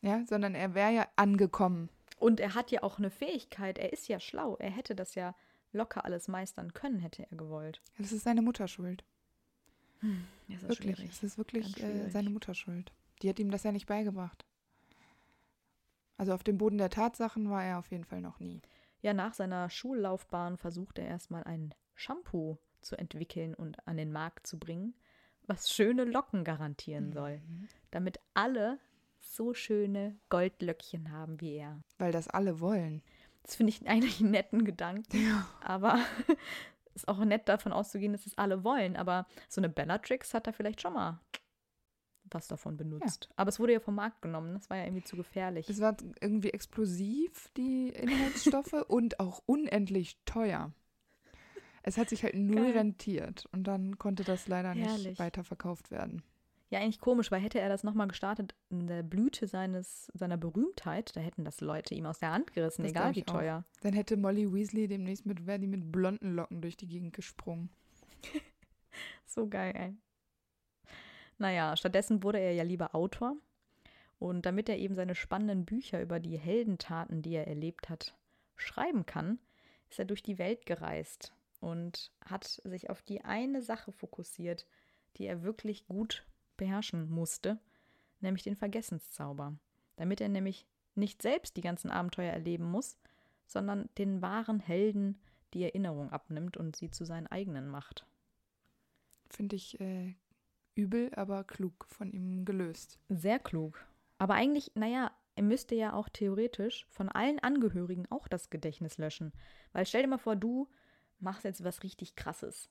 [0.02, 1.90] Ja, sondern er wäre ja angekommen.
[2.20, 4.58] Und er hat ja auch eine Fähigkeit, er ist ja schlau.
[4.58, 5.34] Er hätte das ja
[5.72, 7.82] locker alles meistern können, hätte er gewollt.
[7.98, 9.04] Das ist seine Mutterschuld.
[10.04, 11.12] Hm, ist wirklich, schwierig.
[11.12, 12.92] es ist wirklich äh, seine Mutter schuld.
[13.22, 14.46] Die hat ihm das ja nicht beigebracht.
[16.18, 18.62] Also auf dem Boden der Tatsachen war er auf jeden Fall noch nie.
[19.02, 24.46] Ja, nach seiner Schullaufbahn versucht er erstmal ein Shampoo zu entwickeln und an den Markt
[24.46, 24.94] zu bringen,
[25.48, 27.14] was schöne Locken garantieren mhm.
[27.14, 27.42] soll,
[27.92, 28.80] damit alle
[29.20, 31.82] so schöne Goldlöckchen haben wie er.
[31.98, 33.02] Weil das alle wollen.
[33.44, 35.18] Das finde ich eigentlich einen netten Gedanken.
[35.18, 35.48] Ja.
[35.62, 36.00] Aber
[36.96, 40.52] ist auch nett davon auszugehen, dass es alle wollen, aber so eine Bellatrix hat da
[40.52, 41.20] vielleicht schon mal
[42.32, 43.26] was davon benutzt.
[43.30, 43.34] Ja.
[43.38, 45.70] Aber es wurde ja vom Markt genommen, das war ja irgendwie zu gefährlich.
[45.70, 50.72] Es war irgendwie explosiv, die Inhaltsstoffe, und auch unendlich teuer.
[51.84, 52.78] Es hat sich halt null Geil.
[52.78, 55.08] rentiert und dann konnte das leider Herrlich.
[55.08, 56.24] nicht weiterverkauft werden.
[56.74, 61.16] Ja, eigentlich komisch, weil hätte er das nochmal gestartet in der Blüte seines, seiner Berühmtheit,
[61.16, 63.64] da hätten das Leute ihm aus der Hand gerissen, das egal wie teuer.
[63.64, 63.82] Auch.
[63.82, 67.70] Dann hätte Molly Weasley demnächst mit, die mit blonden Locken durch die Gegend gesprungen.
[69.28, 69.96] so geil, ey.
[71.38, 73.36] Naja, stattdessen wurde er ja lieber Autor.
[74.18, 78.18] Und damit er eben seine spannenden Bücher über die Heldentaten, die er erlebt hat,
[78.56, 79.38] schreiben kann,
[79.92, 84.66] ist er durch die Welt gereist und hat sich auf die eine Sache fokussiert,
[85.18, 86.26] die er wirklich gut
[86.64, 87.60] beherrschen musste,
[88.22, 89.54] nämlich den Vergessenszauber,
[89.98, 92.98] damit er nämlich nicht selbst die ganzen Abenteuer erleben muss,
[93.46, 95.20] sondern den wahren Helden
[95.54, 98.08] die Erinnerung abnimmt und sie zu seinen eigenen macht.
[99.30, 100.16] Finde ich äh,
[100.74, 102.98] übel, aber klug von ihm gelöst.
[103.10, 103.86] Sehr klug.
[104.18, 109.34] Aber eigentlich, naja, er müsste ja auch theoretisch von allen Angehörigen auch das Gedächtnis löschen.
[109.74, 110.70] Weil stell dir mal vor, du
[111.20, 112.70] machst jetzt was richtig Krasses.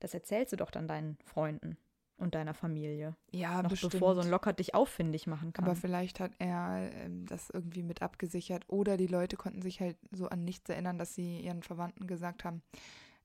[0.00, 1.76] Das erzählst du doch dann deinen Freunden
[2.16, 3.16] und deiner Familie.
[3.32, 3.92] Ja, noch bestimmt.
[3.92, 5.64] bevor so ein Locker dich auffindig machen kann.
[5.64, 9.96] Aber vielleicht hat er ähm, das irgendwie mit abgesichert oder die Leute konnten sich halt
[10.12, 12.62] so an nichts erinnern, dass sie ihren Verwandten gesagt haben,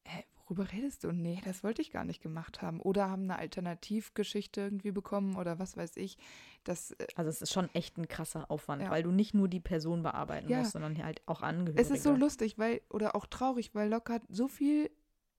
[0.03, 1.11] äh, worüber redest du?
[1.11, 2.79] Nee, das wollte ich gar nicht gemacht haben.
[2.79, 6.17] Oder haben eine Alternativgeschichte irgendwie bekommen oder was weiß ich.
[6.63, 8.89] Das, äh, also es ist schon echt ein krasser Aufwand, ja.
[8.89, 10.59] weil du nicht nur die Person bearbeiten ja.
[10.59, 11.81] musst, sondern halt auch Angehörige.
[11.81, 14.89] Es ist so lustig, weil, oder auch traurig, weil Lockhart so viel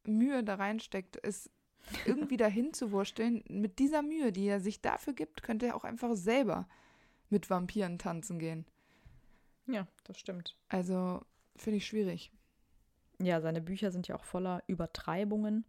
[0.06, 1.50] Mühe da reinsteckt, es
[2.07, 5.85] irgendwie dahin zu wursteln, mit dieser Mühe, die er sich dafür gibt, könnte er auch
[5.85, 6.68] einfach selber
[7.31, 8.64] mit Vampiren tanzen gehen.
[9.66, 10.57] Ja, das stimmt.
[10.68, 11.22] Also
[11.57, 12.33] finde ich schwierig.
[13.20, 15.64] Ja, seine Bücher sind ja auch voller Übertreibungen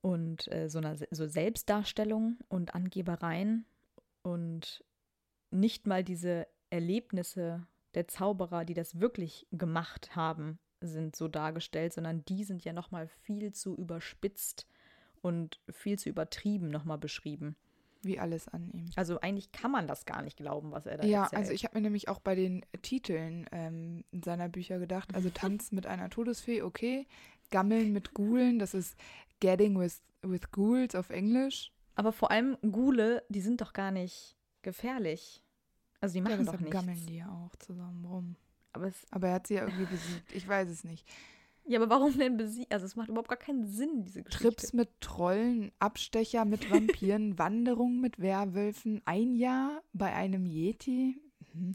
[0.00, 3.66] und äh, so, einer, so Selbstdarstellung und Angebereien
[4.22, 4.84] und
[5.50, 12.24] nicht mal diese Erlebnisse der Zauberer, die das wirklich gemacht haben, sind so dargestellt, sondern
[12.24, 14.66] die sind ja noch mal viel zu überspitzt
[15.22, 17.56] und viel zu übertrieben nochmal beschrieben.
[18.02, 18.86] Wie alles an ihm.
[18.96, 21.32] Also eigentlich kann man das gar nicht glauben, was er da ja, erzählt.
[21.32, 25.28] Ja, also ich habe mir nämlich auch bei den Titeln ähm, seiner Bücher gedacht, also
[25.34, 27.06] Tanz mit einer Todesfee, okay.
[27.50, 28.96] Gammeln mit Ghoulen, das ist
[29.40, 31.72] Getting with, with Ghouls auf Englisch.
[31.94, 35.42] Aber vor allem Gule, die sind doch gar nicht gefährlich.
[36.00, 36.72] Also die machen ja, doch nichts.
[36.72, 38.36] gammeln die ja auch zusammen rum.
[38.72, 40.32] Aber, es, Aber er hat sie ja irgendwie besiegt.
[40.32, 41.06] Ich weiß es nicht.
[41.70, 42.66] Ja, aber warum denn besiegen?
[42.70, 44.48] Also es macht überhaupt gar keinen Sinn, diese Geschichte.
[44.48, 51.20] Trips mit Trollen, Abstecher mit Vampiren, Wanderung mit Werwölfen, ein Jahr bei einem Yeti.
[51.54, 51.72] Mhm.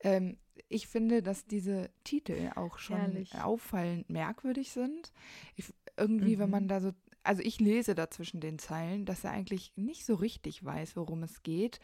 [0.00, 0.36] Ähm,
[0.68, 3.34] ich finde, dass diese Titel auch schon Herrlich.
[3.34, 5.12] auffallend merkwürdig sind.
[5.56, 6.50] Ich, irgendwie, wenn Mhm.
[6.50, 6.92] man da so,
[7.24, 11.22] also ich lese da zwischen den Zeilen, dass er eigentlich nicht so richtig weiß, worum
[11.22, 11.80] es geht.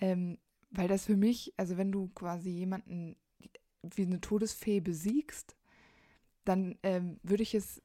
[0.00, 0.38] Ähm,
[0.70, 3.16] weil das für mich, also wenn du quasi jemanden
[3.82, 5.56] wie eine Todesfee besiegst,
[6.44, 7.82] dann ähm, würde ich es,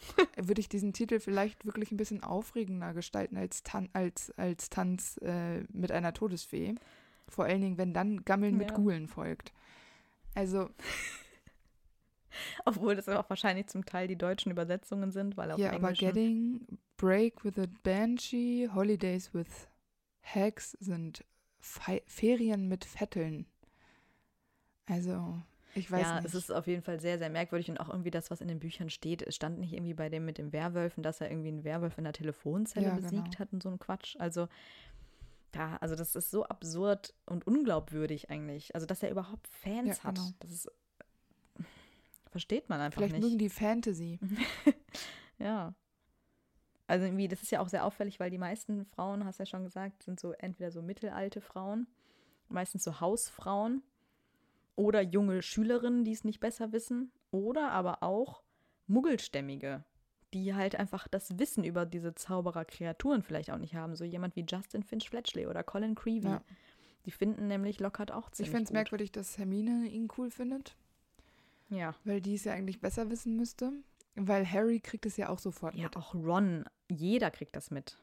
[0.36, 5.18] würde ich diesen Titel vielleicht wirklich ein bisschen aufregender gestalten als, Tan als, als Tanz
[5.22, 6.74] äh, mit einer Todesfee.
[7.28, 8.76] Vor allen Dingen, wenn dann Gammeln mit Ja.
[8.76, 9.52] Gulen folgt.
[10.34, 10.70] Also,
[12.64, 15.98] Obwohl das auch wahrscheinlich zum Teil die deutschen Übersetzungen sind, weil auf ja, aber Englisch.
[15.98, 19.68] Getting, Break with a Banshee, Holidays with
[20.22, 21.24] Hags sind
[21.60, 23.46] Fe Ferien mit Vetteln.
[24.86, 25.42] Also,
[25.78, 26.24] ich weiß ja, nicht.
[26.26, 28.58] es ist auf jeden Fall sehr, sehr merkwürdig und auch irgendwie das, was in den
[28.58, 29.22] Büchern steht.
[29.22, 32.04] Es stand nicht irgendwie bei dem mit den Werwölfen, dass er irgendwie einen Werwolf in
[32.04, 33.38] der Telefonzelle Ja, besiegt genau.
[33.38, 34.16] hat und so ein Quatsch.
[34.18, 34.48] Also,
[35.54, 38.74] ja, also das ist so absurd und unglaubwürdig eigentlich.
[38.74, 40.28] Also, dass er überhaupt Fans Ja, hat, genau.
[40.40, 40.70] das ist.
[42.30, 43.24] Versteht man einfach Vielleicht nicht.
[43.24, 44.18] mögen die Fantasy.
[45.40, 45.72] Ja.
[46.88, 49.46] Also irgendwie, das ist ja auch sehr auffällig, weil die meisten Frauen, hast du ja
[49.46, 51.86] schon gesagt, sind so entweder so mittelalte Frauen,
[52.48, 53.82] meistens so Hausfrauen
[54.78, 58.42] oder junge Schülerinnen, die es nicht besser wissen, oder aber auch
[58.86, 59.84] Muggelstämmige,
[60.32, 63.96] die halt einfach das Wissen über diese Zauberer-Kreaturen vielleicht auch nicht haben.
[63.96, 66.28] So jemand wie Justin Finch Fletchley oder Colin Creevy.
[66.28, 66.42] Ja.
[67.04, 70.76] Die finden nämlich Lockhart auch Ich ziemlich finde es merkwürdig, dass Hermine ihn cool findet,
[71.70, 71.94] Ja.
[72.04, 73.72] weil die es ja eigentlich besser wissen müsste.
[74.14, 75.96] Weil Harry kriegt es ja auch sofort Ja, mit.
[75.96, 76.64] auch Ron.
[76.90, 77.96] Jeder kriegt das mit.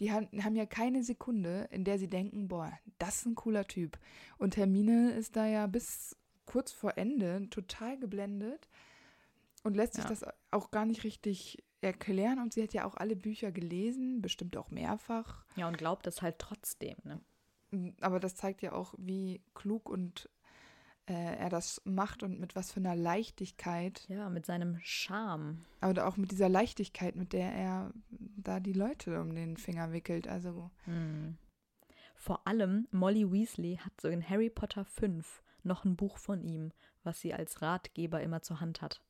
[0.00, 3.66] Die haben, haben ja keine Sekunde, in der sie denken, boah, das ist ein cooler
[3.66, 3.98] Typ.
[4.38, 6.16] Und Hermine ist da ja bis
[6.48, 8.68] kurz vor Ende total geblendet
[9.64, 10.10] und lässt sich Ja.
[10.10, 12.38] das auch gar nicht richtig erklären.
[12.40, 15.44] Und sie hat ja auch alle Bücher gelesen, bestimmt auch mehrfach.
[15.56, 17.20] Ja, und glaubt das halt trotzdem, ne?
[18.00, 20.30] Aber das zeigt ja auch, wie klug und
[21.06, 24.06] äh, er das macht und mit was für einer Leichtigkeit.
[24.08, 25.64] Ja, mit seinem Charme.
[25.82, 30.26] Aber auch mit dieser Leichtigkeit, mit der er da die Leute um den Finger wickelt.
[30.28, 31.36] Also Hm.
[32.14, 36.72] Vor allem Molly Weasley hat so in Harry Potter 5 noch ein Buch von ihm,
[37.04, 39.00] was sie als Ratgeber immer zur Hand hat.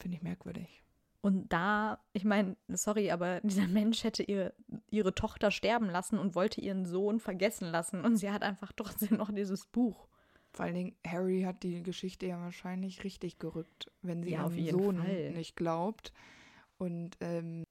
[0.00, 0.82] finde ich merkwürdig.
[1.22, 4.54] Und da, ich meine, sorry, aber dieser Mensch hätte ihre,
[4.90, 8.04] ihre Tochter sterben lassen und wollte ihren Sohn vergessen lassen.
[8.04, 10.08] Und sie hat einfach trotzdem noch dieses Buch.
[10.52, 14.56] Vor allen Dingen, Harry hat die Geschichte ja wahrscheinlich richtig gerückt, wenn sie Ja, auf
[14.56, 15.30] ihrem Sohn Fall.
[15.32, 16.12] nicht glaubt.
[16.78, 17.64] Und ähm,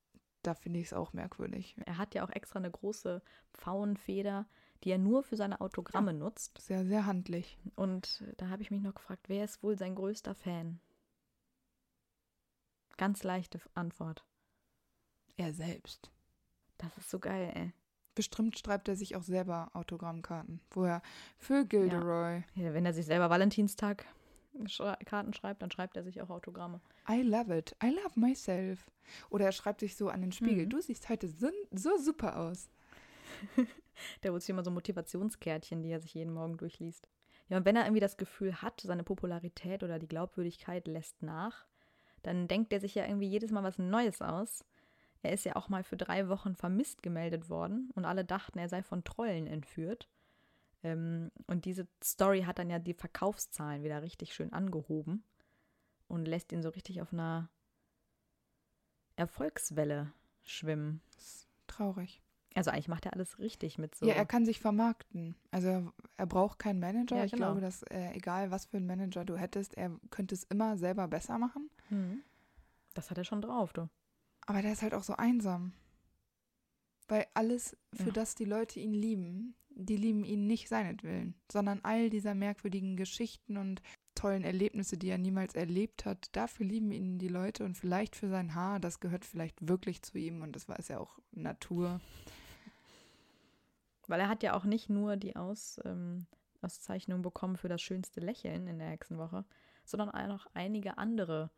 [0.43, 1.75] da finde ich es auch merkwürdig.
[1.85, 3.21] Er hat ja auch extra eine große
[3.53, 4.47] Pfauenfeder,
[4.83, 6.59] die er nur für seine Autogramme nutzt.
[6.61, 7.57] Sehr, sehr handlich.
[7.75, 10.79] Und da habe ich mich noch gefragt, wer ist wohl sein größter Fan?
[12.97, 14.25] Ganz leichte Antwort.
[15.37, 16.11] Er selbst.
[16.77, 17.73] Das ist so geil, ey.
[18.15, 20.59] Bestimmt schreibt er sich auch selber Autogrammkarten.
[20.71, 21.01] Woher?
[21.37, 22.43] Für Gilderoy.
[22.55, 24.05] Ja, wenn er sich selber Valentinstag
[24.65, 26.81] schrei Karten schreibt, dann schreibt er sich auch Autogramme.
[27.07, 27.75] I love it.
[27.83, 28.91] I love myself.
[29.29, 30.65] Oder er schreibt sich so an den Spiegel.
[30.65, 30.69] Mhm.
[30.69, 32.69] Du siehst heute so, so super aus.
[34.23, 37.07] Der holt sich immer so Motivationskärtchen, die er sich jeden Morgen durchliest.
[37.49, 41.65] Ja, und wenn er irgendwie das Gefühl hat, seine Popularität oder die Glaubwürdigkeit lässt nach,
[42.23, 44.65] dann denkt er sich ja irgendwie jedes Mal was Neues aus.
[45.21, 48.69] Er ist ja auch mal für drei Wochen vermisst gemeldet worden und alle dachten, er
[48.69, 50.07] sei von Trollen entführt.
[50.83, 55.23] Ähm, und diese Story hat dann ja die Verkaufszahlen wieder richtig schön angehoben
[56.07, 57.49] und lässt ihn so richtig auf einer
[59.15, 61.01] Erfolgswelle schwimmen.
[61.67, 62.21] Traurig.
[62.55, 64.07] Also eigentlich macht er alles richtig mit so.
[64.07, 65.35] Ja, er kann sich vermarkten.
[65.51, 67.17] Also er, braucht keinen Manager.
[67.17, 67.47] Ja, ich genau.
[67.47, 71.07] glaube, dass äh, egal was für einen Manager du hättest, er könnte es immer selber
[71.07, 71.69] besser machen.
[71.89, 72.21] Mhm.
[72.95, 73.87] Das hat er schon drauf, du.
[74.45, 75.73] Aber der ist halt auch so einsam.
[77.07, 78.13] Weil alles, für Ja.
[78.13, 83.57] das die Leute ihn lieben, die lieben ihn nicht seinetwillen, sondern all dieser merkwürdigen Geschichten
[83.57, 83.81] und
[84.15, 88.27] tollen Erlebnisse, die er niemals erlebt hat, dafür lieben ihn die Leute und vielleicht für
[88.27, 92.01] sein Haar, das gehört vielleicht wirklich zu ihm und das war es ja auch Natur.
[94.09, 96.25] Weil er hat ja auch nicht nur die Aus, ähm,
[96.61, 99.45] Auszeichnung bekommen für das schönste Lächeln in der Hexenwoche,
[99.85, 101.51] sondern auch noch einige andere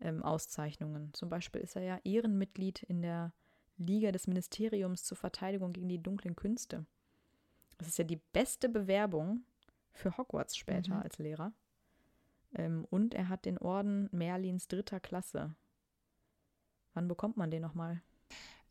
[0.00, 1.14] ähm, Auszeichnungen.
[1.14, 3.32] Zum Beispiel ist er ja Ehrenmitglied in der
[3.78, 6.84] Liga des Ministeriums zur Verteidigung gegen die dunklen Künste.
[7.78, 9.44] Das ist ja die beste Bewerbung
[9.92, 11.02] für Hogwarts später Mhm.
[11.02, 11.52] als Lehrer.
[12.54, 15.54] Ähm, und er hat den Orden Merlins dritter Klasse.
[16.92, 18.02] Wann bekommt man den nochmal?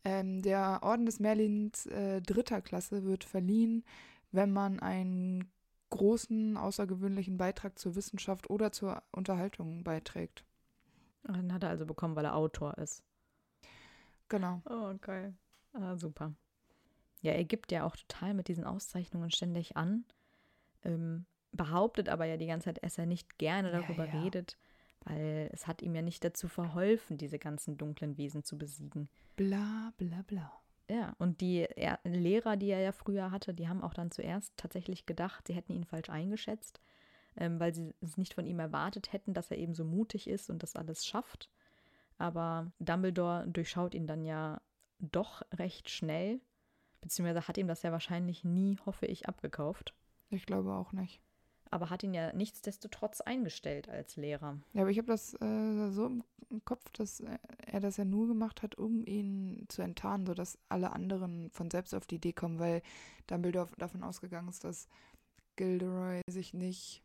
[0.04, 3.84] Ähm, der Orden des Merlins äh, dritter Klasse wird verliehen,
[4.32, 5.50] wenn man einen
[5.90, 10.44] großen, außergewöhnlichen Beitrag zur Wissenschaft oder zur Unterhaltung beiträgt.
[11.28, 13.02] Den hat er also bekommen, weil er Autor ist.
[14.28, 14.62] Genau.
[14.66, 15.34] Oh, geil.
[15.74, 16.32] Ah, super.
[17.22, 20.04] Ja, er gibt ja auch total mit diesen Auszeichnungen ständig an.
[20.84, 24.12] Ähm, behauptet aber ja die ganze Zeit, dass er nicht gerne Ja, darüber ja.
[24.12, 24.58] redet,
[25.04, 29.08] weil es hat ihm ja nicht dazu verholfen, diese ganzen dunklen Wesen zu besiegen.
[29.36, 30.52] Bla bla bla.
[30.88, 34.52] Ja, und die er Lehrer, die er ja früher hatte, die haben auch dann zuerst
[34.56, 36.80] tatsächlich gedacht, sie hätten ihn falsch eingeschätzt,
[37.36, 40.50] ähm, weil sie es nicht von ihm erwartet hätten, dass er eben so mutig ist
[40.50, 41.48] und das alles schafft.
[42.18, 44.60] Aber Dumbledore durchschaut ihn dann ja
[44.98, 46.40] doch recht schnell,
[47.00, 49.94] beziehungsweise hat ihm das ja wahrscheinlich nie, hoffe ich, abgekauft,
[50.30, 51.20] Ich glaube auch nicht.
[51.72, 54.58] Aber hat ihn ja nichtsdestotrotz eingestellt als Lehrer.
[54.74, 56.24] Ja, aber ich habe das äh, so im,
[56.66, 60.92] Kopf, dass äh, er das ja nur gemacht hat, um ihn zu enttarnen, sodass alle
[60.92, 62.82] anderen von selbst auf die Idee kommen, weil
[63.26, 64.86] Dumbledore davon ausgegangen ist, dass
[65.56, 67.02] Gilderoy sich nicht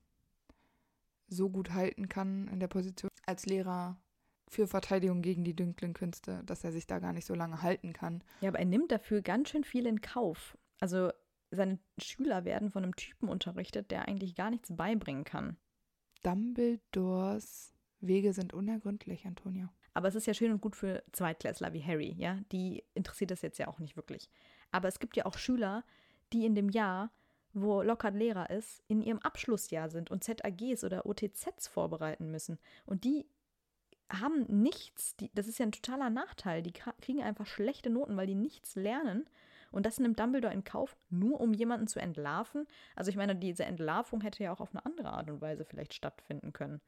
[1.29, 3.97] so gut halten kann in der Position als Lehrer
[4.49, 7.93] für Verteidigung gegen die dunklen Künste, dass er sich da gar nicht so lange halten
[7.93, 8.21] kann.
[8.41, 10.57] Ja, aber er nimmt dafür ganz schön viel in Kauf.
[10.79, 11.11] Also
[11.51, 15.57] seine Schüler werden von einem Typen unterrichtet, der eigentlich gar nichts beibringen kann.
[16.23, 19.71] Dumbledores Wege sind unergründlich, Antonia.
[19.93, 22.39] Aber es ist ja schön und gut für Zweitklässler wie Harry, ja.
[22.51, 24.29] Die interessiert das jetzt ja auch nicht wirklich.
[24.71, 25.83] Aber es gibt ja auch Schüler,
[26.33, 27.11] die in dem Jahr,
[27.53, 32.59] wo Lockhart Lehrer ist, in ihrem Abschlussjahr sind und ZAGs oder OTZs vorbereiten müssen.
[32.85, 33.25] Und die
[34.11, 36.61] haben nichts, die, das ist ja ein totaler Nachteil.
[36.61, 39.27] Die kriegen einfach schlechte Noten, weil die nichts lernen.
[39.71, 42.67] Und das nimmt Dumbledore in Kauf, nur um jemanden zu entlarven.
[42.95, 45.93] Also ich meine, diese Entlarvung hätte ja auch auf eine andere Art und Weise vielleicht
[45.93, 46.81] stattfinden können.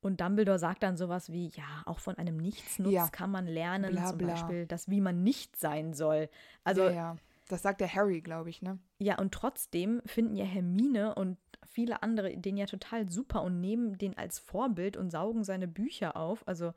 [0.00, 3.08] Und Dumbledore sagt dann sowas wie, ja, auch von einem Nichtsnutz Ja.
[3.08, 4.28] kann man lernen, Bla, zum bla.
[4.28, 6.28] Beispiel, dass wie man nicht sein soll.
[6.64, 7.16] Also ja, ja.
[7.48, 8.78] Das sagt der Harry, glaube ich, ne?
[8.98, 13.96] ja, und trotzdem finden ja Hermine und viele andere den ja total super und nehmen
[13.96, 16.46] den als Vorbild und saugen seine Bücher auf.
[16.46, 16.74] Also,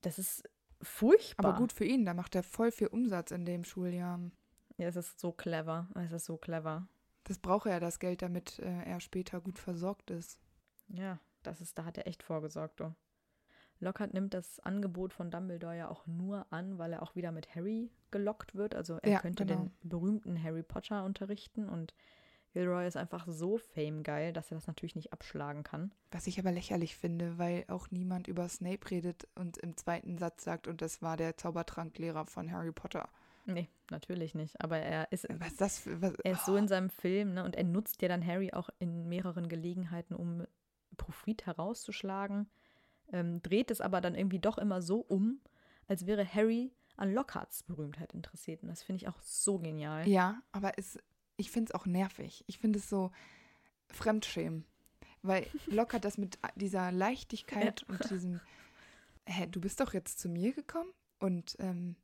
[0.00, 0.48] das ist
[0.84, 1.50] furchtbar.
[1.50, 4.20] Aber gut für ihn, da macht er voll viel Umsatz in dem Schuljahr.
[4.76, 5.88] Ja, es ist so clever.
[5.94, 6.86] Es ist so clever.
[7.24, 10.38] Das braucht er das Geld, damit äh, er später gut versorgt ist.
[10.88, 12.94] Ja, das ist, da hat er echt vorgesorgt, du.
[13.80, 17.54] Lockhart nimmt das Angebot von Dumbledore ja auch nur an, weil er auch wieder mit
[17.54, 18.74] Harry gelockt wird.
[18.74, 19.62] Also er Ja, könnte genau.
[19.62, 21.94] den berühmten Harry Potter unterrichten und
[22.54, 25.92] Gilroy ist einfach so famegeil, dass er das natürlich nicht abschlagen kann.
[26.12, 30.44] Was ich aber lächerlich finde, weil auch niemand über Snape redet und im zweiten Satz
[30.44, 33.08] sagt, und das war der Zaubertranklehrer von Harry Potter.
[33.44, 34.60] Nee, natürlich nicht.
[34.60, 36.00] Aber er ist, Was ist das für.
[36.00, 37.44] Was, er ist so in seinem Film, ne?
[37.44, 40.46] Und er nutzt ja dann Harry auch in mehreren Gelegenheiten, um
[40.96, 42.48] Profit herauszuschlagen.
[43.12, 45.40] Ähm, dreht es aber dann irgendwie doch immer so um,
[45.88, 48.62] als wäre Harry an Lockharts Berühmtheit interessiert.
[48.62, 50.08] Und das finde ich auch so genial.
[50.08, 50.98] Ja, aber es,
[51.36, 52.44] ich finde es auch nervig.
[52.46, 53.10] Ich finde es so
[53.88, 54.64] Fremdschämen.
[55.22, 58.40] Weil Lockhart das mit dieser Leichtigkeit und diesem,
[59.26, 61.96] hä, du bist doch jetzt zu mir gekommen und ähm,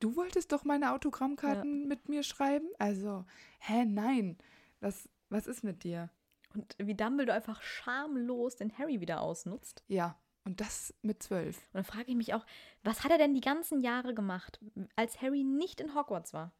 [0.00, 2.66] du wolltest doch meine Autogrammkarten mit mir schreiben?
[2.78, 3.26] Also,
[3.58, 4.38] hä, nein.
[4.80, 6.10] Das, was ist mit dir?
[6.54, 9.84] Und wie Dumbledore einfach schamlos den Harry wieder ausnutzt.
[9.88, 11.58] Ja, und das mit zwölf.
[11.58, 12.46] Und dann frage ich mich auch,
[12.82, 14.60] was hat er denn die ganzen Jahre gemacht,
[14.96, 16.52] als Harry nicht in Hogwarts war?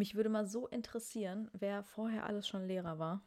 [0.00, 3.20] Mich würde mal so interessieren, wer vorher alles schon Lehrer war.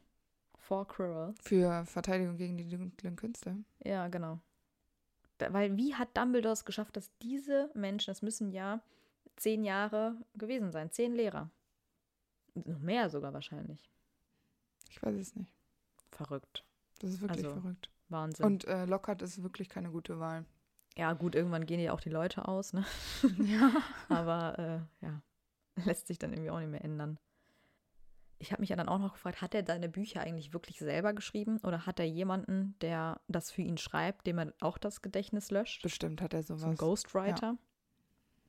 [0.56, 1.36] Vor Quirrell.
[1.40, 3.58] Für Verteidigung gegen die dunklen Künste.
[3.86, 4.40] Ja, genau.
[5.38, 8.82] Da, weil wie hat Dumbledore es geschafft, dass diese Menschen, das müssen ja
[9.36, 11.52] zehn Jahre gewesen sein, zehn Lehrer.
[12.56, 13.92] Noch mehr sogar wahrscheinlich.
[14.90, 15.54] Ich weiß es nicht.
[16.10, 16.66] Verrückt.
[17.02, 17.92] Das ist wirklich Also, verrückt.
[18.10, 18.48] Wahnsinn.
[18.48, 20.44] Und äh, Lockhart ist wirklich keine gute Wahl.
[20.98, 22.84] ja, gut, irgendwann gehen ja auch die Leute aus, ne?
[23.38, 23.72] ja.
[24.10, 25.22] Aber äh, ja,
[25.86, 27.20] lässt sich dann irgendwie auch nicht mehr ändern.
[28.40, 31.14] Ich habe mich ja dann auch noch gefragt, hat er seine Bücher eigentlich wirklich selber
[31.14, 35.50] geschrieben oder hat er jemanden, der das für ihn schreibt, dem er auch das Gedächtnis
[35.50, 35.82] löscht?
[35.82, 36.62] Bestimmt hat er sowas.
[36.62, 37.58] So ein Ghostwriter?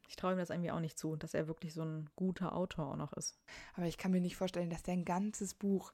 [0.09, 2.89] Ich traue ihm das irgendwie auch nicht zu, dass er wirklich so ein guter Autor
[2.89, 3.39] auch noch ist.
[3.75, 5.93] Aber ich kann mir nicht vorstellen, dass der ein ganzes Buch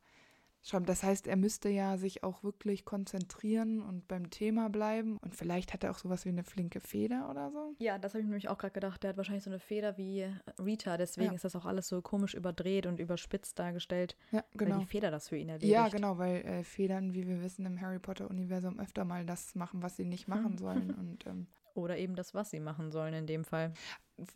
[0.63, 0.89] schreibt.
[0.89, 5.17] Das heißt, er müsste ja sich auch wirklich konzentrieren und beim Thema bleiben.
[5.19, 7.75] Und vielleicht hat er auch sowas wie eine flinke Feder oder so.
[7.79, 9.03] Ja, das habe ich mir nämlich auch gerade gedacht.
[9.03, 10.27] Der hat wahrscheinlich so eine Feder wie
[10.63, 11.35] Rita, deswegen Ja.
[11.35, 14.79] ist das auch alles so komisch überdreht und überspitzt dargestellt, Ja, weil genau.
[14.79, 15.73] die Feder das für ihn erledigt.
[15.73, 19.83] Ja, genau, weil äh, Federn, wie wir wissen, im Harry Potter-Universum öfter mal das machen,
[19.83, 20.91] was sie nicht machen sollen.
[20.99, 21.47] Und ähm,
[21.81, 23.73] Oder eben das, was sie machen sollen in dem Fall.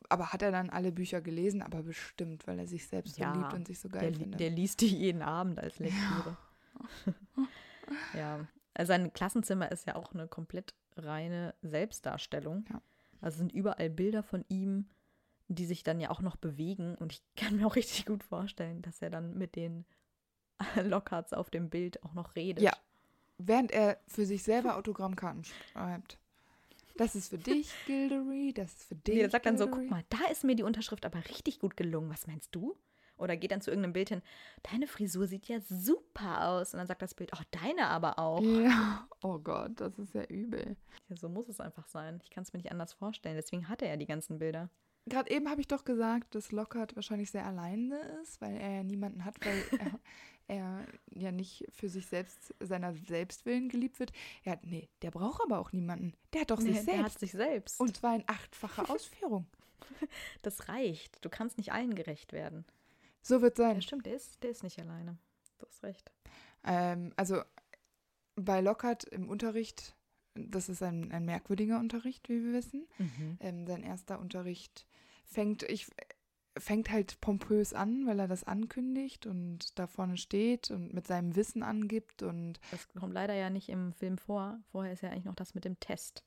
[0.09, 1.63] aber hat er dann alle Bücher gelesen?
[1.63, 4.19] Aber bestimmt, weil er sich selbst Ja, so liebt und sich so Der, geil li-
[4.19, 4.41] findet.
[4.41, 6.37] der liest die jeden Abend als Lektüre.
[8.15, 8.47] Ja.
[8.75, 12.65] Also sein Klassenzimmer ist ja auch eine komplett reine Selbstdarstellung.
[12.71, 12.81] Ja.
[13.21, 14.87] Also es sind überall Bilder von ihm
[15.49, 16.95] die sich dann ja auch noch bewegen.
[16.95, 19.85] Und ich kann mir auch richtig gut vorstellen, dass er dann mit den
[20.83, 22.65] Lockharts auf dem Bild auch noch redet.
[22.65, 22.73] Ja.
[23.37, 26.19] Während er für sich selber Autogrammkarten schreibt.
[26.97, 29.15] Das ist für dich, Gildery, das ist für dich.
[29.15, 31.77] Nee, er sagt dann so, guck mal, da ist mir die Unterschrift aber richtig gut
[31.77, 32.11] gelungen.
[32.11, 32.77] Was meinst du?
[33.17, 34.23] Oder geht dann zu irgendeinem Bild hin,
[34.71, 36.75] deine Frisur sieht ja super aus.
[36.75, 38.43] Und dann sagt das Bild, ach, deine aber auch.
[38.43, 40.77] Ja, oh Gott, das ist ja übel.
[41.09, 42.21] Ja, so muss es einfach sein.
[42.25, 43.37] Ich kann es mir nicht anders vorstellen.
[43.37, 44.69] Deswegen hat er ja die ganzen Bilder.
[45.07, 48.83] Gerade eben habe ich doch gesagt, dass Lockhart wahrscheinlich sehr alleine ist, weil er ja
[48.83, 49.63] niemanden hat, weil
[50.49, 54.13] er, er ja nicht für sich selbst, seiner Selbstwillen geliebt wird.
[54.45, 56.15] Ja, nee, der braucht aber auch niemanden.
[56.33, 57.21] Der hat doch Nee, sich der hat selbst.
[57.21, 57.81] sich selbst.
[57.81, 59.47] Und zwar in achtfacher Ausführung.
[60.43, 61.23] das reicht.
[61.25, 62.65] Du kannst nicht allen gerecht werden.
[63.21, 63.83] So wird Ja, sein.
[63.83, 65.19] stimmt, der ist, der ist nicht alleine.
[65.59, 66.11] Du hast recht.
[66.65, 67.43] Ähm, also
[68.37, 69.95] bei Lockhart im Unterricht,
[70.35, 72.87] das ist ein, ein merkwürdiger Unterricht, wie wir wissen.
[73.41, 74.87] Ähm, sein erster Unterricht
[75.25, 75.87] fängt, ich,
[76.57, 81.37] fängt halt pompös an, weil er das ankündigt und da vorne steht und mit seinem
[81.37, 84.59] Wissen angibt und Das kommt leider ja nicht im Film vor.
[84.71, 86.25] Vorher ist ja eigentlich noch das mit dem Test.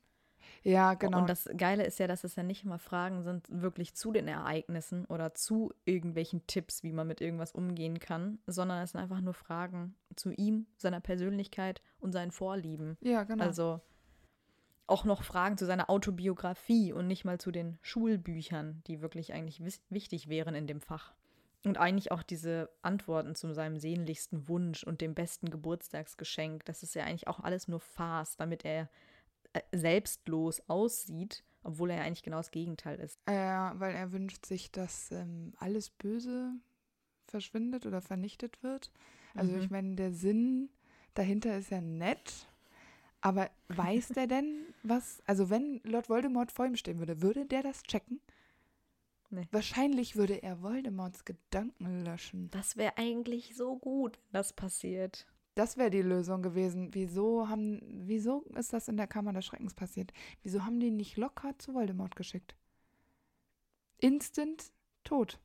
[0.63, 1.19] ja, genau.
[1.19, 4.27] Und das Geile ist ja, dass es ja nicht immer Fragen sind, wirklich zu den
[4.27, 9.21] Ereignissen oder zu irgendwelchen Tipps, wie man mit irgendwas umgehen kann, sondern es sind einfach
[9.21, 12.97] nur Fragen zu ihm, seiner Persönlichkeit und seinen Vorlieben.
[13.01, 13.43] ja, genau.
[13.43, 13.81] Also
[14.87, 19.61] auch noch Fragen zu seiner Autobiografie und nicht mal zu den Schulbüchern, die wirklich eigentlich
[19.89, 21.13] wichtig wären in dem Fach.
[21.65, 26.95] Und eigentlich auch diese Antworten zu seinem sehnlichsten Wunsch und dem besten Geburtstagsgeschenk, das ist
[26.95, 28.89] ja eigentlich auch alles nur Farce, damit er
[29.53, 33.19] äh, selbstlos aussieht, obwohl er ja eigentlich genau das Gegenteil ist.
[33.27, 36.53] Ja, weil er wünscht sich, dass ähm, alles Böse
[37.25, 38.91] verschwindet oder vernichtet wird.
[39.35, 39.59] Also Mhm.
[39.61, 40.69] ich meine, der Sinn
[41.15, 42.47] dahinter ist ja nett,
[43.19, 45.21] aber weiß der denn was?
[45.25, 48.21] Also wenn Lord Voldemort vor ihm stehen würde, würde der das checken?
[49.29, 49.47] Nee.
[49.51, 52.49] Wahrscheinlich würde er Voldemorts Gedanken löschen.
[52.51, 55.27] Das wäre eigentlich so gut, wenn das passiert.
[55.55, 56.93] Das wäre die Lösung gewesen.
[56.93, 60.13] Wieso haben, wieso ist das in der Kammer des Schreckens passiert?
[60.43, 62.55] Wieso haben die nicht locker zu Voldemort geschickt?
[63.97, 64.71] Instant
[65.03, 65.39] tot.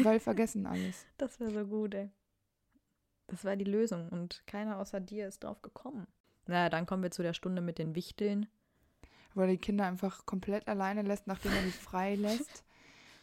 [0.00, 1.06] Weil vergessen alles.
[1.16, 2.10] Das wäre so gut, ey.
[3.26, 6.06] Das war die Lösung und keiner außer dir ist drauf gekommen.
[6.46, 8.46] Naja, dann kommen wir zu der Stunde mit den Wichteln.
[9.34, 12.64] Wo er die Kinder einfach komplett alleine lässt, nachdem er die frei lässt.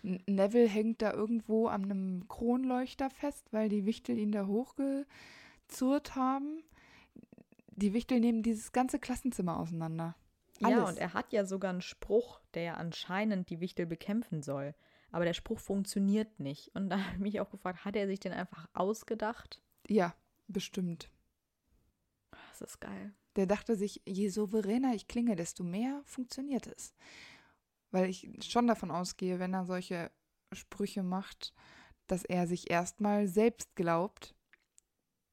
[0.03, 6.64] Neville hängt da irgendwo an einem Kronleuchter fest, weil die Wichtel ihn da hochgezurrt haben.
[7.68, 10.16] Die Wichtel nehmen dieses ganze Klassenzimmer auseinander.
[10.60, 10.89] Ja, Alles.
[10.91, 14.74] und er hat ja sogar einen Spruch, der ja anscheinend die Wichtel bekämpfen soll.
[15.12, 16.74] Aber der Spruch funktioniert nicht.
[16.76, 19.62] Und da habe ich mich auch gefragt, hat er sich den einfach ausgedacht?
[19.88, 20.14] Ja,
[20.47, 21.10] bestimmt.
[22.49, 23.14] Das ist geil.
[23.36, 26.94] Der dachte sich, je souveräner ich klinge, desto mehr funktioniert es.
[27.92, 30.12] Weil ich schon davon ausgehe, wenn er solche
[30.54, 31.54] Sprüche macht,
[32.08, 34.36] dass er sich erstmal selbst glaubt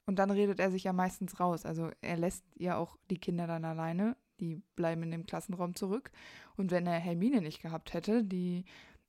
[0.06, 1.64] und dann redet er sich ja meistens raus.
[1.64, 6.10] Also er lässt ja auch die Kinder dann alleine, die bleiben in dem Klassenraum zurück.
[6.56, 8.64] Und wenn er Hermine nicht gehabt hätte, die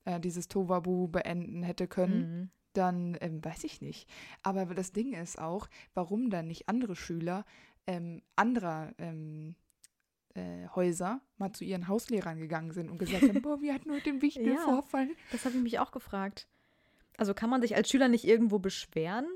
[0.06, 2.50] äh, dieses Tovabu beenden hätte können, Mhm.
[2.74, 4.08] dann ähm, weiß ich nicht.
[4.44, 7.46] Aber das Ding ist auch, warum dann nicht andere Schüler
[7.88, 9.56] ähm, anderer ähm,
[10.36, 14.04] äh, Häuser mal zu ihren Hauslehrern gegangen sind und gesagt haben, boah, wir hatten heute
[14.06, 14.60] den wichtigen Ja.
[14.64, 15.10] Vorfall.
[15.32, 16.48] Das habe ich mich auch gefragt.
[17.18, 19.28] Also kann man sich als Schüler nicht irgendwo beschweren?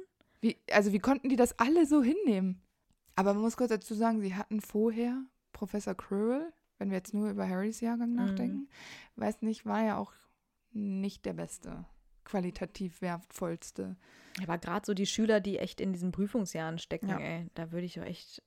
[0.42, 2.62] Wie, also wie konnten die das alle so hinnehmen?
[3.16, 7.30] Aber man muss kurz dazu sagen, sie hatten vorher Professor Quirrell, wenn wir jetzt nur
[7.30, 8.16] über Harrys Jahrgang Mhm.
[8.16, 8.70] nachdenken,
[9.16, 10.14] weiß nicht, war ja auch
[10.72, 11.86] nicht der beste,
[12.28, 13.96] qualitativ wertvollste.
[14.44, 17.20] Aber gerade so die Schüler, die echt in diesen Prüfungsjahren stecken, Ja.
[17.20, 18.44] ey, da würde ich doch echt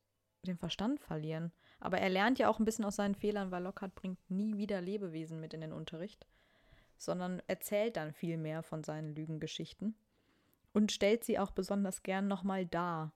[0.46, 1.50] den Verstand verlieren.
[1.80, 4.80] Aber er lernt ja auch ein bisschen aus seinen Fehlern, weil Lockhart bringt nie wieder
[4.80, 6.26] Lebewesen mit in den Unterricht,
[6.96, 9.94] sondern erzählt dann viel mehr von seinen Lügengeschichten
[10.72, 13.12] und stellt sie auch besonders gern nochmal dar.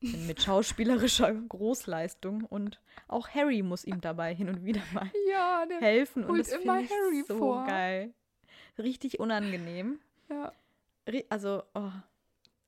[0.00, 6.24] Mit schauspielerischer Großleistung und auch Harry muss ihm dabei hin und wieder mal Ja, helfen
[6.24, 7.64] und das immer Harry so vor.
[7.64, 8.12] geil.
[8.78, 9.98] Richtig unangenehm.
[10.28, 10.52] ja.
[11.30, 11.90] Also, oh.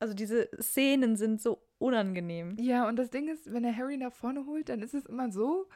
[0.01, 2.57] also diese Szenen sind so unangenehm.
[2.59, 5.31] Ja, und das Ding ist, wenn er Harry nach vorne holt, dann ist es immer
[5.31, 5.69] so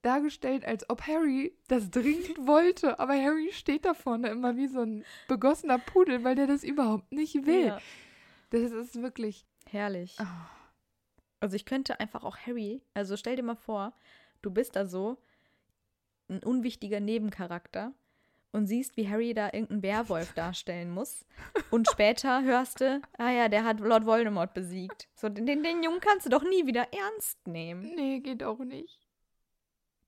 [0.00, 2.98] dargestellt, als ob Harry das dringend wollte.
[2.98, 7.12] Aber Harry steht da vorne immer wie so ein begossener Pudel, weil der das überhaupt
[7.12, 7.66] nicht will.
[7.66, 7.80] Ja,
[8.50, 9.44] Das ist wirklich.
[9.68, 10.16] herrlich.
[10.18, 10.48] Ah.
[11.40, 13.92] Also ich könnte einfach auch Harry, also stell dir mal vor,
[14.40, 15.18] du bist da so
[16.28, 17.92] ein unwichtiger Nebencharakter
[18.52, 21.24] und siehst, wie Harry da irgendeinen Werwolf darstellen muss.
[21.70, 25.08] Und später hörst du, ah ja, der hat Lord Voldemort besiegt.
[25.14, 27.94] So, den, den, Jungen kannst du doch nie wieder ernst nehmen.
[27.94, 29.00] Nee, geht auch nicht.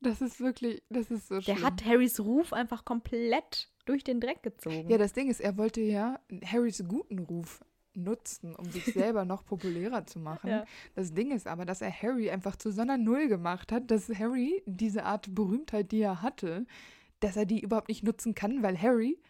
[0.01, 1.57] Das ist wirklich, das ist so schlimm.
[1.57, 4.89] Der hat Harrys Ruf einfach komplett durch den Dreck gezogen.
[4.89, 7.65] Ja, das Ding ist, er wollte ja Harrys guten Ruf
[7.99, 10.49] nutzen, um sich selber noch populärer zu machen.
[10.49, 10.65] Ja.
[10.95, 14.09] Das Ding ist aber, dass er Harry einfach zu so einer Null gemacht hat, dass
[14.09, 16.67] Harry diese Art Berühmtheit, die er hatte,
[17.21, 19.21] dass er die überhaupt nicht nutzen kann, weil Harry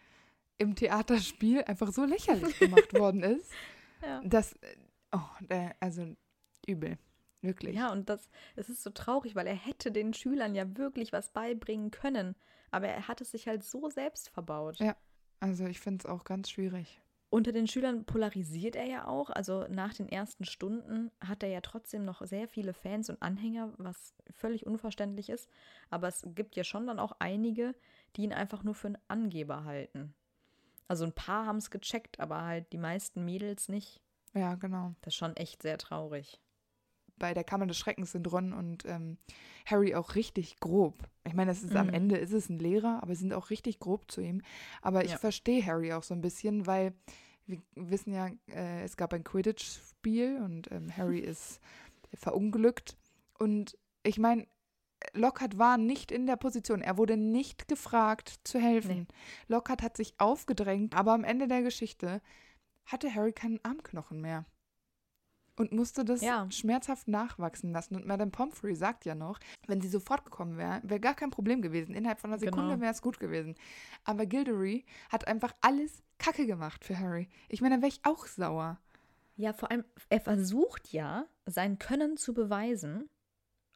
[0.57, 3.51] im Theaterspiel einfach so lächerlich gemacht worden ist,
[4.01, 4.21] Ja.
[4.23, 4.75] dass, äh,
[5.11, 5.19] oh,
[5.81, 6.15] also
[6.65, 6.97] übel,
[7.41, 7.75] wirklich.
[7.75, 11.31] Ja, und das, es ist so traurig, weil er hätte den Schülern ja wirklich was
[11.31, 12.35] beibringen können.
[12.71, 14.77] Aber er hat es sich halt so selbst verbaut.
[14.79, 14.95] Ja.
[15.41, 17.01] Also ich finde es auch ganz schwierig.
[17.31, 19.29] Unter den Schülern polarisiert er ja auch.
[19.29, 23.71] Also nach den ersten Stunden hat er ja trotzdem noch sehr viele Fans und Anhänger,
[23.77, 25.47] was völlig unverständlich ist.
[25.91, 27.75] Aber es gibt ja schon dann auch einige,
[28.15, 30.15] die ihn einfach nur für einen Angeber halten.
[30.87, 34.01] Also ein paar haben es gecheckt, aber halt die meisten Mädels nicht.
[34.33, 34.95] Ja, genau.
[35.01, 36.39] Das ist schon echt sehr traurig.
[37.19, 39.17] Bei der Kammer des Schreckens sind Ron und ähm,
[39.65, 41.07] Harry auch richtig grob.
[41.25, 41.93] Ich meine, das ist am Mhm.
[41.93, 44.41] Ende ist es ein Lehrer, aber sie sind auch richtig grob zu ihm.
[44.81, 45.17] Aber ich Ja.
[45.17, 46.93] verstehe Harry auch so ein bisschen, weil
[47.45, 51.59] wir wissen ja, äh, es gab ein Quidditch-Spiel und ähm, Harry ist
[52.13, 52.97] verunglückt.
[53.37, 54.47] Und ich meine,
[55.13, 56.81] Lockhart war nicht in der Position.
[56.81, 59.07] Er wurde nicht gefragt zu helfen.
[59.09, 59.15] Nee.
[59.47, 62.21] Lockhart hat sich aufgedrängt, aber am Ende der Geschichte
[62.85, 64.45] hatte Harry keinen Armknochen mehr.
[65.59, 66.49] Und musste das Ja.
[66.49, 67.95] schmerzhaft nachwachsen lassen.
[67.95, 71.61] Und Madame Pomfrey sagt ja noch, wenn sie sofort gekommen wäre, wäre gar kein Problem
[71.61, 71.93] gewesen.
[71.93, 72.81] Innerhalb von einer Sekunde Genau.
[72.81, 73.55] wäre es gut gewesen.
[74.05, 77.27] Aber Gilderoy hat einfach alles Kacke gemacht für Harry.
[77.49, 78.79] Ich meine, da wäre ich auch sauer.
[79.35, 83.07] Ja, vor allem, er versucht ja, sein Können zu beweisen,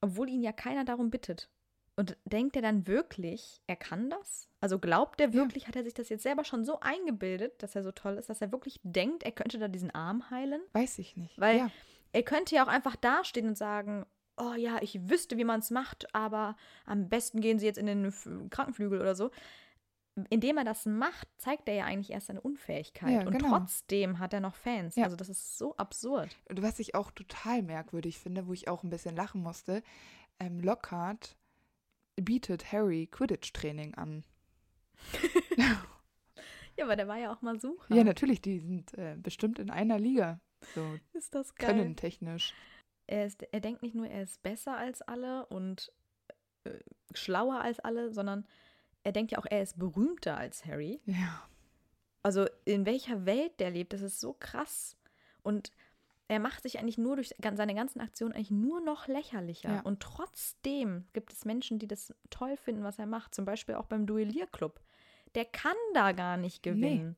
[0.01, 1.49] obwohl ihn ja keiner darum bittet.
[1.95, 4.49] Und denkt er dann wirklich, er kann das?
[4.59, 7.83] Also glaubt er wirklich, hat er sich das jetzt selber schon so eingebildet, dass er
[7.83, 10.61] so toll ist, dass er wirklich denkt, er könnte da diesen Arm heilen?
[10.71, 11.39] Weiß ich nicht.
[11.39, 11.71] Weil ja.
[12.11, 15.69] er könnte ja auch einfach dastehen und sagen, oh ja, ich wüsste, wie man es
[15.69, 16.55] macht, aber
[16.87, 19.29] am besten gehen sie jetzt in den F- Krankenflügel oder so.
[20.29, 23.11] Indem er das macht, zeigt er ja eigentlich erst seine Unfähigkeit.
[23.11, 23.49] Ja, und genau.
[23.49, 24.95] trotzdem hat er noch Fans.
[24.95, 25.03] Ja.
[25.03, 26.35] Also das ist so absurd.
[26.49, 29.83] Und was ich auch total merkwürdig finde, wo ich auch ein bisschen lachen musste,
[30.39, 31.35] ähm, Lockhart
[32.15, 34.23] bietet Harry Quidditch-Training an.
[36.77, 37.93] Ja, aber der war ja auch mal Sucher.
[37.93, 40.39] Ja, natürlich, die sind äh, bestimmt in einer Liga.
[40.73, 41.69] So Ist das geil.
[41.69, 42.53] könnentechnisch.
[43.05, 45.91] Er, ist, er denkt nicht nur, er ist besser als alle und
[46.63, 46.71] äh,
[47.13, 48.47] schlauer als alle, sondern
[49.03, 51.01] er denkt ja auch, er ist berühmter als Harry.
[51.05, 51.47] Ja.
[52.23, 54.97] Also in welcher Welt der lebt, das ist so krass.
[55.43, 55.71] Und
[56.33, 59.75] er macht sich eigentlich nur durch seine ganzen Aktionen eigentlich nur noch lächerlicher.
[59.75, 59.81] Ja.
[59.81, 63.35] Und trotzdem gibt es Menschen, die das toll finden, was er macht.
[63.35, 64.81] Zum Beispiel auch beim Duellierclub.
[65.35, 67.15] Der kann da gar nicht gewinnen.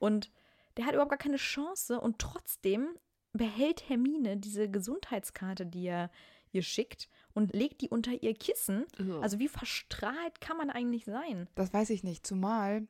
[0.00, 0.30] Und
[0.76, 2.00] der hat überhaupt gar keine Chance.
[2.00, 2.88] Und trotzdem
[3.32, 6.10] behält Hermine diese Gesundheitskarte, die er
[6.52, 8.84] ihr schickt, und legt die unter ihr Kissen.
[8.98, 9.20] Ugh.
[9.22, 11.46] Also wie verstrahlt kann man eigentlich sein?
[11.54, 12.26] Das weiß ich nicht.
[12.26, 12.88] Zumal,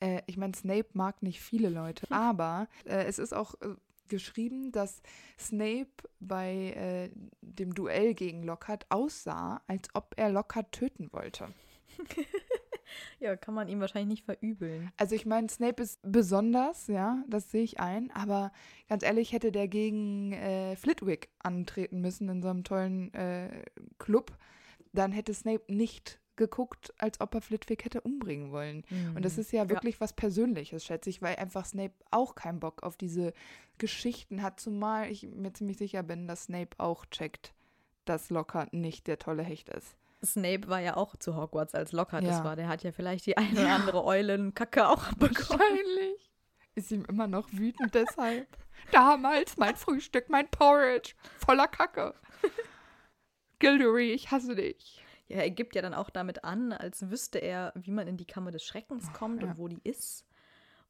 [0.00, 3.74] äh, ich meine, Snape mag nicht viele Leute, aber äh, es ist auch äh,
[4.08, 5.02] geschrieben, dass
[5.38, 5.90] Snape
[6.20, 11.48] bei äh, dem Duell gegen Lockhart aussah, als ob er Lockhart töten wollte.
[13.18, 14.90] Ja, kann man ihm wahrscheinlich nicht verübeln.
[14.96, 18.52] Also ich meine, Snape ist besonders, ja, das sehe ich ein, aber
[18.88, 23.64] ganz ehrlich, hätte der gegen äh, Flitwick antreten müssen in so einem tollen äh,
[23.98, 24.36] Club,
[24.92, 28.84] dann hätte Snape nicht geguckt, als ob er Flitwick hätte umbringen wollen.
[29.14, 32.82] Und das ist ja wirklich was Persönliches, schätze ich, weil einfach Snape auch keinen Bock
[32.82, 33.32] auf diese
[33.78, 37.52] Geschichten hat, zumal ich mir ziemlich sicher bin, dass Snape auch checkt,
[38.04, 39.96] dass Lockhart nicht der tolle Hecht ist.
[40.24, 42.38] Snape war ja auch zu Hogwarts, als Lockhart Ja.
[42.38, 42.56] es war.
[42.56, 45.60] Der hat ja vielleicht die eine oder andere Eulenkacke auch bekommen.
[45.60, 46.32] Wahrscheinlich.
[46.74, 48.46] Ist ihm immer noch wütend deshalb.
[48.92, 52.14] Damals mein Frühstück, mein Porridge, voller Kacke.
[53.58, 55.02] Gilderoy, ich hasse dich.
[55.28, 58.26] Ja, er gibt ja dann auch damit an, als wüsste er, wie man in die
[58.26, 59.48] Kammer des Schreckens kommt ja.
[59.48, 60.24] und wo die ist.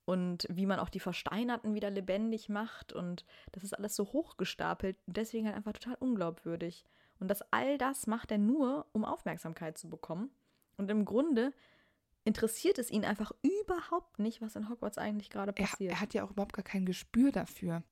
[0.05, 2.93] Und wie man auch die Versteinerten wieder lebendig macht.
[2.93, 4.97] Und das ist alles so hochgestapelt.
[5.07, 6.84] Und deswegen halt einfach total unglaubwürdig.
[7.18, 10.30] Und das all das macht er nur, um Aufmerksamkeit zu bekommen.
[10.76, 11.53] Und im Grunde
[12.24, 15.93] interessiert es ihn einfach überhaupt nicht, was in Hogwarts eigentlich gerade Er, passiert.
[15.93, 17.82] er hat ja auch überhaupt gar kein Gespür dafür.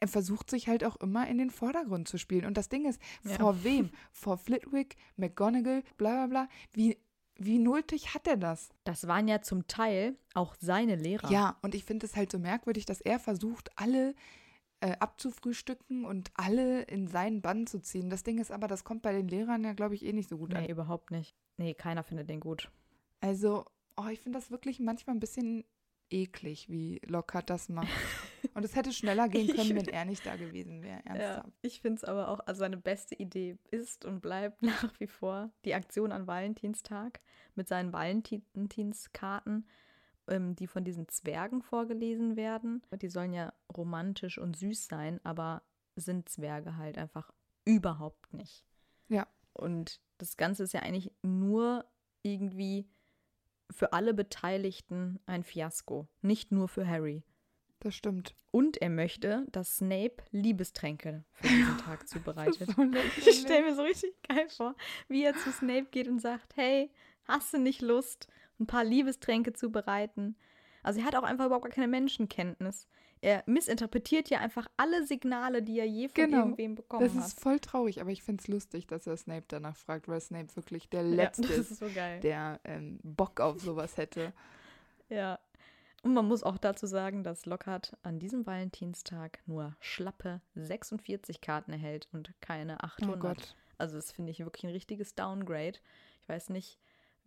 [0.00, 2.44] Er versucht sich halt auch immer in den Vordergrund zu spielen.
[2.46, 3.36] Und das Ding ist, Ja.
[3.36, 3.90] vor wem?
[4.12, 6.48] Vor Flitwick, McGonagall, bla bla bla.
[6.72, 6.98] Wie,
[7.36, 8.70] wie nultig hat er das?
[8.84, 11.30] das waren ja zum Teil auch seine Lehrer.
[11.30, 14.14] Ja, und ich finde es halt so merkwürdig, dass er versucht, alle
[14.80, 18.10] äh, abzufrühstücken und alle in seinen Bann zu ziehen.
[18.10, 20.38] Das Ding ist aber, das kommt bei den Lehrern ja, glaube ich, eh nicht so
[20.38, 20.62] gut an.
[20.62, 21.34] Nee, überhaupt nicht.
[21.56, 22.70] Nee, keiner findet den gut.
[23.20, 23.64] Also,
[23.96, 25.64] oh, ich finde das wirklich manchmal ein bisschen
[26.10, 27.88] eklig, wie Lockhart das macht.
[28.54, 31.00] Und es hätte schneller gehen können, wenn er nicht da gewesen wäre.
[31.06, 31.48] Ja, Ernsthaft.
[31.62, 35.50] ich finde es aber auch, also seine beste Idee ist und bleibt nach wie vor
[35.64, 37.20] die Aktion an Valentinstag
[37.54, 39.66] mit seinen Valentinskarten,
[40.28, 42.82] ähm, die von diesen Zwergen vorgelesen werden.
[43.00, 45.62] Die sollen ja romantisch und süß sein, aber
[45.96, 47.32] sind Zwerge halt einfach
[47.64, 48.64] überhaupt nicht.
[49.08, 49.26] Ja.
[49.52, 51.84] Und das Ganze ist ja eigentlich nur
[52.22, 52.88] irgendwie
[53.70, 57.22] für alle Beteiligten ein Fiasko, nicht nur für Harry.
[57.80, 58.34] Das stimmt.
[58.50, 62.70] Und er möchte, dass Snape Liebestränke für diesen Tag zubereitet.
[62.74, 62.82] So
[63.24, 64.74] Ich stelle mir so richtig geil vor,
[65.08, 66.90] wie er zu Snape geht und sagt, hey,
[67.24, 68.26] hast du nicht Lust,
[68.58, 70.36] ein paar Liebestränke zu bereiten?
[70.82, 72.88] Also er hat auch einfach überhaupt gar keine Menschenkenntnis.
[73.20, 76.38] Er missinterpretiert ja einfach alle Signale, die er je von Genau.
[76.38, 77.26] irgendwem bekommen Das hat.
[77.26, 80.54] ist voll traurig, aber ich finde es lustig, dass er Snape danach fragt, weil Snape
[80.56, 84.32] wirklich der ja, Letzte das ist, so der ähm, Bock auf sowas hätte.
[85.10, 85.38] Ja.
[86.02, 91.72] Und man muss auch dazu sagen, dass Lockhart an diesem Valentinstag nur schlappe 46 Karten
[91.72, 93.20] erhält und keine Oh 800.
[93.20, 93.56] Gott.
[93.78, 95.78] Also das finde ich wirklich ein richtiges Downgrade.
[96.22, 96.78] Ich weiß nicht,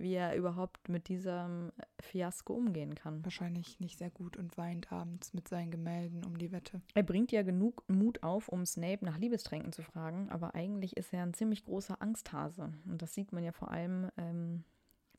[0.02, 3.24] wie er überhaupt mit diesem Fiasko umgehen kann.
[3.24, 6.82] Wahrscheinlich nicht sehr gut und weint abends mit seinen Gemälden um die Wette.
[6.94, 11.14] Er bringt ja genug Mut auf, um Snape nach Liebestränken zu fragen, aber eigentlich ist
[11.14, 12.74] er ein ziemlich großer Angsthase.
[12.86, 14.64] Und das sieht man ja vor allem ähm,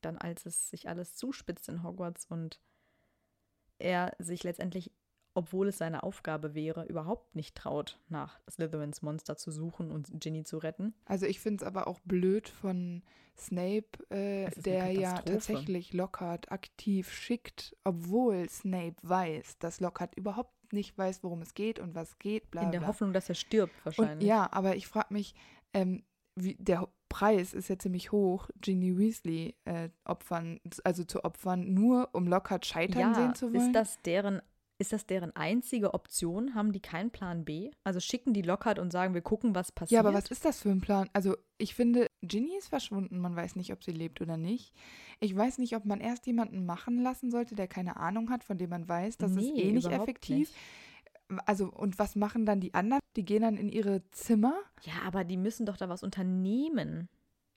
[0.01, 2.59] dann, als es sich alles zuspitzt in Hogwarts und
[3.79, 4.91] er sich letztendlich,
[5.33, 10.43] obwohl es seine Aufgabe wäre, überhaupt nicht traut, nach Slytherins Monster zu suchen und Ginny
[10.43, 10.93] zu retten.
[11.05, 13.01] Also ich finde es aber auch blöd von
[13.37, 20.97] Snape, äh, der ja tatsächlich Lockhart aktiv schickt, obwohl Snape weiß, dass Lockhart überhaupt nicht
[20.97, 22.87] weiß, worum es geht und was geht, bla In der.
[22.87, 24.27] Hoffnung, dass er stirbt, und wahrscheinlich.
[24.27, 25.35] ja, aber ich frage mich,
[25.73, 26.03] ähm,
[26.35, 32.09] wie, der Preis ist ja ziemlich hoch, Ginny Weasley äh, opfern, also zu opfern, nur
[32.13, 33.67] um Lockhart scheitern ja, sehen zu wollen.
[33.67, 34.41] Ist das deren
[34.79, 36.55] ist das deren einzige Option?
[36.55, 37.71] Haben die keinen Plan B?
[37.83, 39.91] Also schicken die Lockhart und sagen, wir gucken, was passiert?
[39.91, 41.09] Ja, aber was ist das für ein Plan?
[41.13, 43.19] Also, ich finde, Ginny ist verschwunden.
[43.19, 44.73] Man weiß nicht, ob sie lebt oder nicht.
[45.19, 48.57] Ich weiß nicht, ob man erst jemanden machen lassen sollte, der keine Ahnung hat, von
[48.57, 50.37] dem man weiß, das ist Nee, eh nicht effektiv.
[50.49, 50.53] nicht.
[51.45, 53.01] Also, und was machen dann die anderen?
[53.15, 54.55] Die gehen dann in ihre Zimmer?
[54.81, 57.07] Ja, aber die müssen doch da was unternehmen.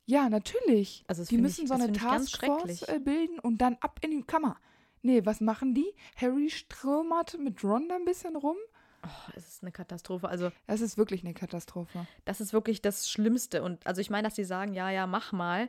[0.08, 1.02] Ja, natürlich.
[1.08, 4.56] Also die müssen ich- so eine Taskforce äh, bilden und dann ab in die Kammer.
[5.02, 5.92] Nee, was machen die?
[6.16, 8.56] Harry strömert mit Ron da ein bisschen rum.
[9.04, 10.28] Oh, es ist eine Katastrophe.
[10.28, 12.06] Also, Das ist wirklich eine Katastrophe.
[12.24, 13.62] das ist wirklich das Schlimmste.
[13.62, 15.68] Und also ich meine, dass die sagen, ja, ja, mach mal,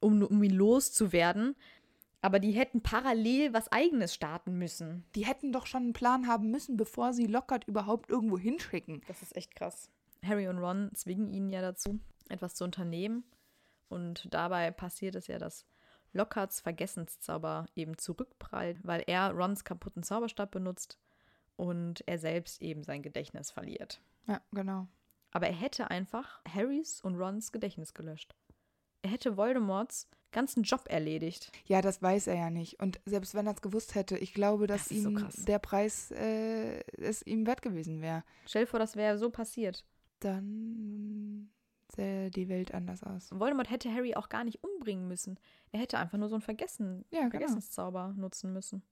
[0.00, 1.54] um, um ihn loszuwerden.
[2.22, 5.04] Aber die hätten parallel was eigenes starten müssen.
[5.14, 9.02] Die hätten doch schon einen Plan haben müssen, bevor sie Lockhart überhaupt irgendwo hinschicken.
[9.06, 9.90] Das ist echt krass.
[10.24, 13.22] Harry und Ron zwingen ihn ja dazu, etwas zu unternehmen.
[13.88, 15.66] Und dabei passiert es ja, dass
[16.16, 20.98] Lockharts Vergessenszauber eben zurückprallt, weil er Rons kaputten Zauberstab benutzt
[21.56, 24.00] und er selbst eben sein Gedächtnis verliert.
[24.26, 24.88] Ja, genau.
[25.30, 28.34] Aber er hätte einfach Harrys und Rons Gedächtnis gelöscht.
[29.02, 31.50] Er hätte Voldemorts ganzen Job erledigt.
[31.64, 32.80] Ja, das weiß er ja nicht.
[32.80, 35.44] Und selbst wenn er es gewusst hätte, ich glaube, dass Das so ihm krass.
[35.44, 38.22] der Preis äh, es ihm wert gewesen wäre.
[38.46, 39.84] Stell dir vor, das wäre so passiert.
[40.20, 41.50] Dann
[41.96, 43.28] sähe die Welt anders aus.
[43.32, 45.38] Voldemort hätte Harry auch gar nicht umbringen müssen.
[45.72, 47.30] Er hätte einfach nur so einen Vergessen, Ja, genau.
[47.30, 48.82] Vergessenszauber nutzen müssen.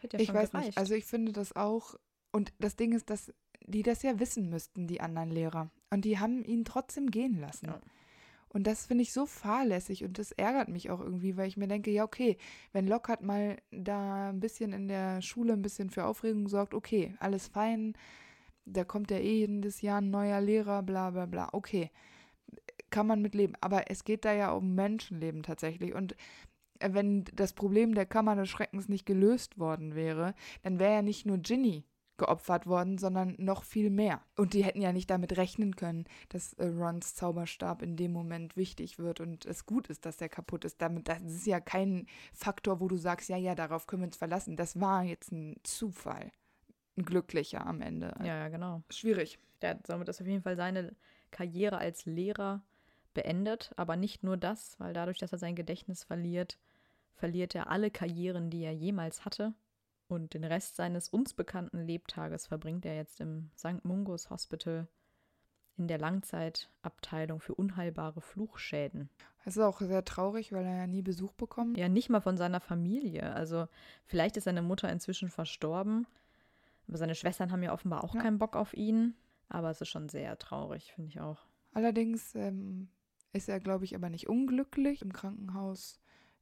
[0.00, 0.66] Hätte ja Ich schon weiß gereicht.
[0.68, 0.78] nicht.
[0.78, 1.96] Also ich finde das auch.
[2.32, 3.32] Und das Ding ist, dass
[3.66, 5.70] die das ja wissen müssten, die anderen Lehrer.
[5.90, 7.66] Und die haben ihn trotzdem gehen lassen.
[7.66, 7.80] Ja.
[8.48, 11.68] Und das finde ich so fahrlässig und das ärgert mich auch irgendwie, weil ich mir
[11.68, 12.36] denke, ja, okay,
[12.72, 17.14] wenn Lockhart mal da ein bisschen in der Schule ein bisschen für Aufregung sorgt, okay,
[17.18, 17.94] alles fein,
[18.66, 21.90] da kommt ja eh jedes Jahr ein neuer Lehrer, bla bla bla, okay,
[22.90, 23.54] kann man mit leben.
[23.60, 25.94] Aber es geht da ja um Menschenleben tatsächlich.
[25.94, 26.16] Und
[26.80, 31.26] wenn das Problem der Kammer des Schreckens nicht gelöst worden wäre, dann wäre ja nicht
[31.26, 31.84] nur Ginny
[32.18, 34.22] geopfert worden, sondern noch viel mehr.
[34.36, 38.56] Und die hätten ja nicht damit rechnen können, dass äh, Rons Zauberstab in dem Moment
[38.56, 40.80] wichtig wird und es gut ist, dass der kaputt ist.
[40.80, 44.16] Damit, das ist ja kein Faktor, wo du sagst, ja, ja, darauf können wir uns
[44.16, 44.56] verlassen.
[44.56, 46.30] Das war jetzt ein Zufall.
[46.96, 48.14] Ein glücklicher am Ende.
[48.20, 48.82] ja, ja, genau.
[48.90, 49.38] Schwierig.
[49.62, 50.94] Hat somit ist auf jeden Fall seine
[51.32, 52.62] Karriere als Lehrer
[53.14, 53.72] beendet.
[53.76, 56.58] Aber nicht nur das, weil dadurch, dass er sein Gedächtnis verliert,
[57.14, 59.54] verliert er alle Karrieren, die er jemals hatte.
[60.08, 63.84] Und den Rest seines uns bekannten Lebtages verbringt er jetzt im St.
[63.84, 64.86] Mungus Hospital
[65.78, 69.08] in der Langzeitabteilung für unheilbare Fluchschäden.
[69.44, 71.78] Das ist auch sehr traurig, weil er ja nie Besuch bekommt.
[71.78, 73.32] Ja, nicht mal von seiner Familie.
[73.34, 73.68] Also
[74.04, 76.06] vielleicht ist seine Mutter inzwischen verstorben,
[76.88, 78.20] aber seine Schwestern haben ja offenbar auch Ja.
[78.20, 79.14] keinen Bock auf ihn.
[79.52, 81.44] Aber es ist schon sehr traurig, finde ich auch.
[81.74, 82.88] Allerdings ähm,
[83.34, 85.02] ist er, glaube ich, aber nicht unglücklich.
[85.02, 86.00] Im Krankenhaus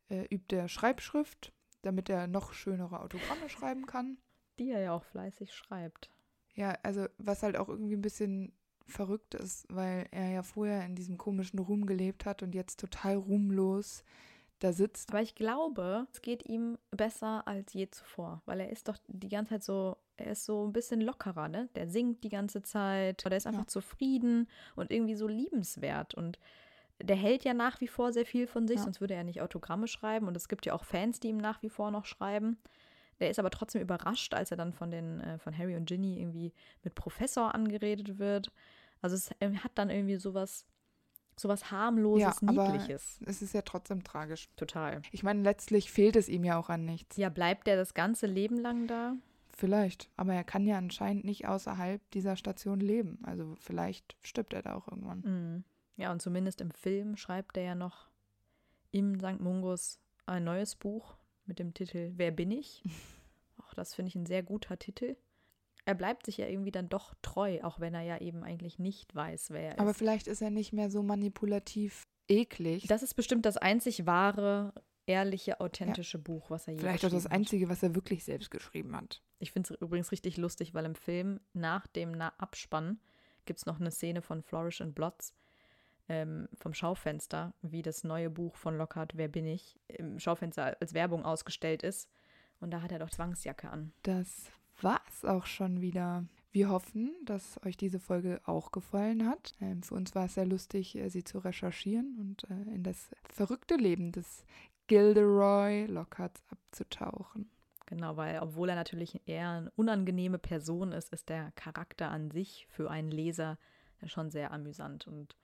[0.09, 1.53] äh, übt er Schreibschrift,
[1.83, 4.19] damit er noch schönere Autogramme schreiben kann.
[4.61, 6.09] Die er ja auch fleißig schreibt.
[6.55, 8.53] Ja, also was halt auch irgendwie ein bisschen
[8.87, 13.17] verrückt ist, weil er ja vorher in diesem komischen Ruhm gelebt hat und jetzt total
[13.17, 14.05] ruhmlos
[14.61, 15.11] da sitzt.
[15.11, 19.29] Aber ich glaube, es geht ihm besser als je zuvor, weil er ist doch die
[19.29, 21.69] ganze Zeit so, er ist so ein bisschen lockerer, ne?
[21.75, 23.69] Der singt die ganze Zeit, der ist einfach Ja.
[23.69, 26.39] zufrieden und irgendwie so liebenswert und
[27.03, 28.83] der hält ja nach wie vor sehr viel von sich, Ja.
[28.85, 31.63] sonst würde er nicht Autogramme schreiben und es gibt ja auch Fans, die ihm nach
[31.63, 32.59] wie vor noch schreiben.
[33.21, 36.19] Der ist aber trotzdem überrascht, als er dann von den äh, von Harry und Ginny
[36.21, 36.53] irgendwie
[36.83, 38.53] mit Professor angeredet wird.
[39.03, 39.31] Also es
[39.65, 40.67] hat dann irgendwie sowas
[41.39, 43.19] sowas harmloses, aber niedliches.
[43.25, 44.51] es ist ja trotzdem tragisch.
[44.57, 45.01] Total.
[45.11, 47.17] Ich meine, letztlich fehlt es ihm ja auch an nichts.
[47.17, 49.15] Ja, bleibt der das ganze Leben lang da?
[49.61, 50.11] Vielleicht.
[50.17, 53.19] Aber er kann ja anscheinend nicht außerhalb dieser Station leben.
[53.25, 55.21] Also vielleicht stirbt er da auch irgendwann.
[55.21, 55.65] Mhm.
[55.97, 58.09] Ja, und zumindest im Film schreibt er ja noch
[58.91, 59.39] im St.
[59.39, 62.83] Mungus ein neues Buch mit dem Titel Wer bin ich?
[63.59, 65.17] Auch das finde ich ein sehr guter Titel.
[65.85, 69.15] Er bleibt sich ja irgendwie dann doch treu, auch wenn er ja eben eigentlich nicht
[69.15, 69.99] weiß, wer er Aber ist.
[69.99, 72.87] vielleicht ist er nicht mehr so manipulativ eklig.
[72.87, 74.73] Das ist bestimmt das einzig wahre,
[75.11, 77.27] ehrliche, authentische Buch, was er je vielleicht auch das.
[77.27, 79.23] Einzige, was er wirklich selbst geschrieben hat.
[79.39, 83.01] Ich finde es übrigens richtig lustig, weil im Film nach dem Na Abspann
[83.45, 85.35] gibt es noch eine Szene von Flourish and Blots
[86.09, 90.95] ähm, vom Schaufenster, wie das neue Buch von Lockhart, Wer bin ich, im Schaufenster als
[90.95, 92.09] Werbung ausgestellt ist.
[92.61, 93.93] Und da hat er doch Zwangsjacke an.
[94.03, 94.51] Das
[94.81, 96.25] war's auch schon wieder.
[96.53, 99.53] Wir hoffen, dass euch diese Folge auch gefallen hat.
[99.61, 103.11] Ähm, für uns war es sehr lustig, äh, sie zu recherchieren und äh, in das
[103.33, 104.45] verrückte Leben des
[104.91, 107.49] Gilderoy Lockharts abzutauchen.
[107.87, 112.67] Genau, weil obwohl er natürlich eher eine unangenehme Person ist, ist der Charakter an sich
[112.71, 113.57] für einen Leser
[114.07, 115.07] schon sehr amüsant.
[115.07, 115.37] Und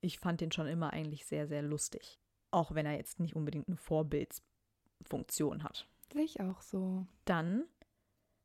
[0.00, 2.18] ich fand den schon immer eigentlich sehr, sehr lustig.
[2.50, 5.86] Auch wenn er jetzt nicht unbedingt eine Vorbildsfunktion hat.
[6.10, 7.06] Sehe ich auch so.
[7.26, 7.64] Dann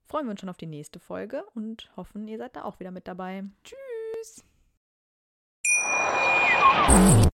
[0.04, 2.92] freuen wir uns schon auf die nächste Folge und hoffen, ihr seid da auch wieder
[2.92, 3.46] mit dabei.
[3.64, 4.44] Tschüss.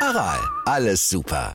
[0.00, 1.54] Aral, alles super.